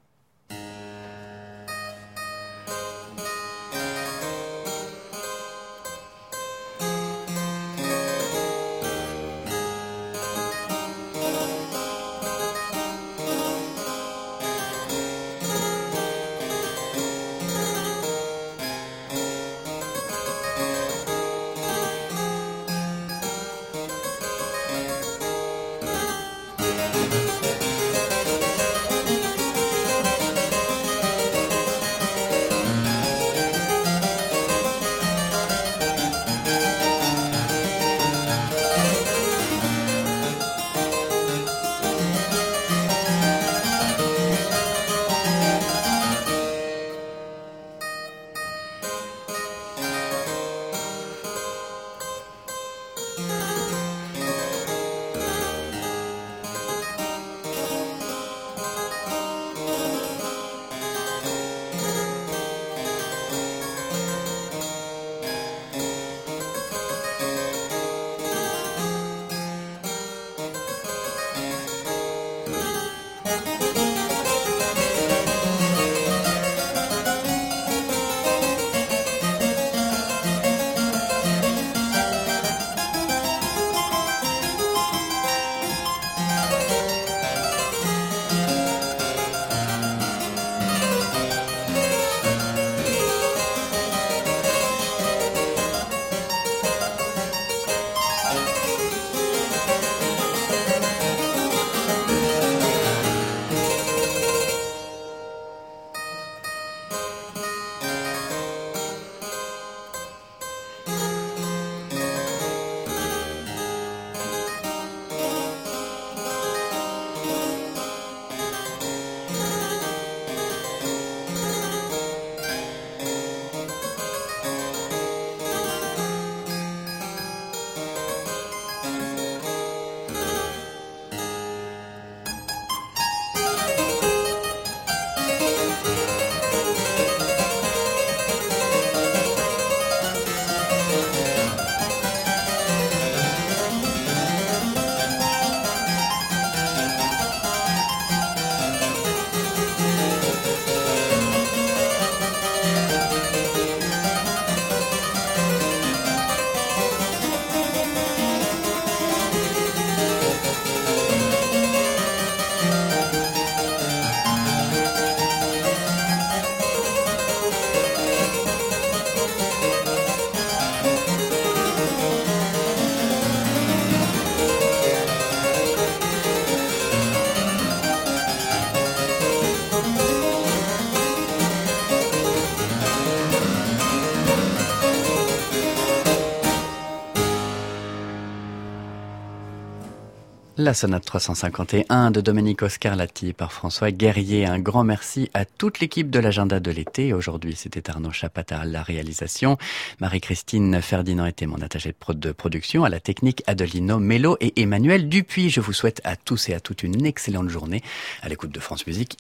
La 190.71 190.75
sonate 190.75 191.05
351 191.05 192.13
de 192.13 192.21
Domenico 192.21 192.69
Scarlatti 192.69 193.33
par 193.33 193.53
François 193.53 193.91
Guerrier. 193.91 194.47
Un 194.47 194.61
grand 194.61 194.85
merci 194.85 195.29
à 195.35 195.45
toute 195.45 195.81
l'équipe 195.81 196.11
de 196.11 196.21
l'agenda 196.21 196.61
de 196.61 196.71
l'été. 196.71 197.13
Aujourd'hui, 197.13 197.57
c'était 197.57 197.91
Arnaud 197.91 198.13
Chapata 198.13 198.61
à 198.61 198.65
la 198.65 198.85
réalisation. 198.85 199.59
Marie-Christine 199.99 200.81
Ferdinand 200.81 201.27
était 201.27 201.47
mon 201.47 201.61
attachée 201.61 201.93
de 202.11 202.31
production. 202.31 202.85
À 202.85 202.89
la 202.89 203.01
technique, 203.01 203.43
Adelino 203.49 203.99
Mello 203.99 204.37
et 204.39 204.63
Emmanuel 204.63 205.09
Dupuis. 205.09 205.51
Je 205.51 205.61
vous 205.61 205.73
souhaite 205.73 206.01
à 206.05 206.15
tous 206.15 206.51
et 206.51 206.55
à 206.55 206.61
toutes 206.61 206.85
une 206.85 207.05
excellente 207.05 207.49
journée 207.49 207.83
à 208.23 208.29
l'écoute 208.29 208.53
de 208.53 208.61
France 208.61 208.87
Musique. 208.87 209.19